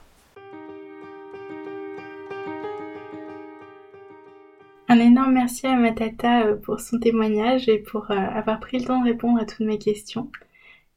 Un 4.91 4.99
énorme 4.99 5.31
merci 5.31 5.67
à 5.67 5.77
Matata 5.77 6.47
euh, 6.47 6.57
pour 6.57 6.81
son 6.81 6.99
témoignage 6.99 7.69
et 7.69 7.77
pour 7.77 8.11
euh, 8.11 8.13
avoir 8.13 8.59
pris 8.59 8.77
le 8.77 8.83
temps 8.83 8.99
de 8.99 9.05
répondre 9.05 9.39
à 9.39 9.45
toutes 9.45 9.65
mes 9.65 9.77
questions. 9.77 10.29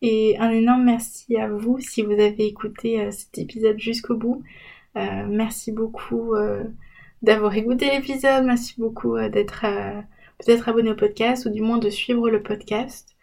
Et 0.03 0.37
un 0.41 0.51
énorme 0.51 0.83
merci 0.83 1.37
à 1.37 1.49
vous 1.49 1.79
si 1.79 2.03
vous 2.03 2.11
avez 2.11 2.45
écouté 2.45 3.01
euh, 3.01 3.13
cet 3.13 3.39
épisode 3.39 3.79
jusqu'au 3.79 4.17
bout. 4.17 4.43
merci 4.97 5.71
beaucoup 5.71 6.35
d'avoir 7.23 7.55
écouté 7.57 7.87
l'épisode. 7.87 8.45
Merci 8.45 8.75
beaucoup 8.79 9.17
d'être 9.29 9.65
peut-être 10.39 10.69
abonné 10.69 10.91
au 10.91 10.97
podcast 10.97 11.47
ou 11.47 11.51
du 11.51 11.63
moins 11.63 11.79
de 11.79 11.89
suivre 11.89 12.29
le 12.31 12.43
podcast. 12.43 13.15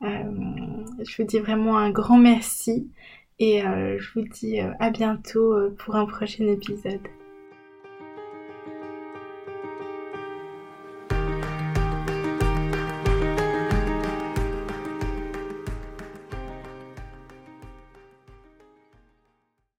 je 0.00 1.16
vous 1.16 1.28
dis 1.28 1.38
vraiment 1.38 1.78
un 1.78 1.90
grand 1.90 2.18
merci 2.18 2.90
et 3.38 3.60
je 3.60 4.12
vous 4.14 4.26
dis 4.26 4.58
à 4.60 4.90
bientôt 4.90 5.54
pour 5.78 5.94
un 5.94 6.06
prochain 6.06 6.46
épisode. 6.48 7.06